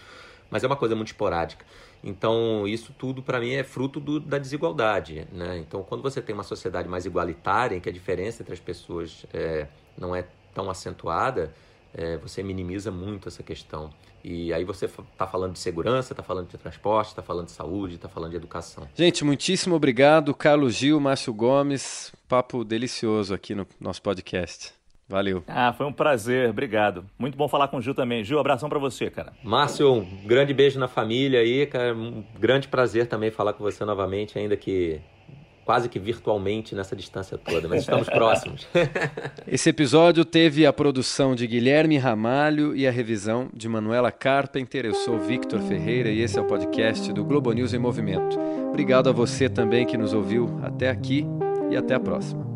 Mas 0.49 0.63
é 0.63 0.67
uma 0.67 0.75
coisa 0.75 0.95
muito 0.95 1.07
esporádica. 1.07 1.65
Então, 2.03 2.67
isso 2.67 2.93
tudo 2.97 3.23
para 3.23 3.39
mim 3.39 3.53
é 3.53 3.63
fruto 3.63 3.99
do, 3.99 4.19
da 4.19 4.37
desigualdade. 4.37 5.25
Né? 5.31 5.57
Então, 5.59 5.81
quando 5.83 6.01
você 6.01 6.21
tem 6.21 6.33
uma 6.33 6.43
sociedade 6.43 6.87
mais 6.87 7.05
igualitária, 7.05 7.75
em 7.75 7.79
que 7.79 7.89
a 7.89 7.91
diferença 7.91 8.43
entre 8.43 8.53
as 8.53 8.59
pessoas 8.59 9.25
é, 9.33 9.67
não 9.97 10.15
é 10.15 10.25
tão 10.53 10.69
acentuada, 10.69 11.53
é, 11.93 12.17
você 12.17 12.41
minimiza 12.41 12.91
muito 12.91 13.27
essa 13.27 13.43
questão. 13.43 13.89
E 14.23 14.53
aí 14.53 14.63
você 14.63 14.85
está 14.85 15.27
falando 15.27 15.53
de 15.53 15.59
segurança, 15.59 16.13
está 16.13 16.23
falando 16.23 16.47
de 16.47 16.57
transporte, 16.57 17.09
está 17.09 17.21
falando 17.21 17.47
de 17.47 17.51
saúde, 17.51 17.95
está 17.95 18.07
falando 18.07 18.31
de 18.31 18.37
educação. 18.37 18.87
Gente, 18.95 19.23
muitíssimo 19.25 19.75
obrigado. 19.75 20.33
Carlos 20.33 20.75
Gil, 20.75 20.99
Márcio 20.99 21.33
Gomes, 21.33 22.13
papo 22.27 22.63
delicioso 22.63 23.33
aqui 23.33 23.53
no 23.53 23.67
nosso 23.79 24.01
podcast. 24.01 24.73
Valeu. 25.07 25.43
Ah, 25.47 25.73
foi 25.73 25.85
um 25.85 25.91
prazer, 25.91 26.49
obrigado. 26.49 27.05
Muito 27.19 27.37
bom 27.37 27.47
falar 27.49 27.67
com 27.67 27.77
o 27.77 27.81
Gil 27.81 27.93
também. 27.93 28.23
Gil, 28.23 28.39
abração 28.39 28.69
para 28.69 28.79
você, 28.79 29.09
cara. 29.09 29.33
Márcio, 29.43 29.91
um 29.91 30.25
grande 30.25 30.53
beijo 30.53 30.79
na 30.79 30.87
família 30.87 31.41
aí, 31.41 31.67
cara. 31.67 31.93
Um 31.93 32.23
grande 32.39 32.69
prazer 32.69 33.07
também 33.07 33.29
falar 33.29 33.53
com 33.53 33.63
você 33.63 33.83
novamente, 33.83 34.39
ainda 34.39 34.55
que 34.55 35.01
quase 35.65 35.89
que 35.89 35.99
virtualmente 35.99 36.75
nessa 36.75 36.95
distância 36.95 37.37
toda, 37.37 37.67
mas 37.67 37.81
estamos 37.81 38.07
próximos. 38.11 38.67
Esse 39.47 39.69
episódio 39.69 40.25
teve 40.25 40.65
a 40.65 40.73
produção 40.73 41.35
de 41.35 41.47
Guilherme 41.47 41.97
Ramalho 41.97 42.75
e 42.75 42.87
a 42.87 42.91
revisão 42.91 43.49
de 43.53 43.67
Manuela 43.67 44.11
Carpenter. 44.11 44.85
Eu 44.85 44.93
sou 44.93 45.19
Victor 45.19 45.61
Ferreira 45.61 46.09
e 46.09 46.21
esse 46.21 46.37
é 46.37 46.41
o 46.41 46.45
podcast 46.45 47.11
do 47.13 47.23
Globo 47.23 47.51
News 47.51 47.73
em 47.73 47.79
Movimento. 47.79 48.37
Obrigado 48.69 49.09
a 49.09 49.11
você 49.11 49.49
também 49.49 49.85
que 49.85 49.97
nos 49.97 50.13
ouviu 50.13 50.59
até 50.63 50.89
aqui 50.89 51.25
e 51.69 51.77
até 51.77 51.95
a 51.95 51.99
próxima. 51.99 52.52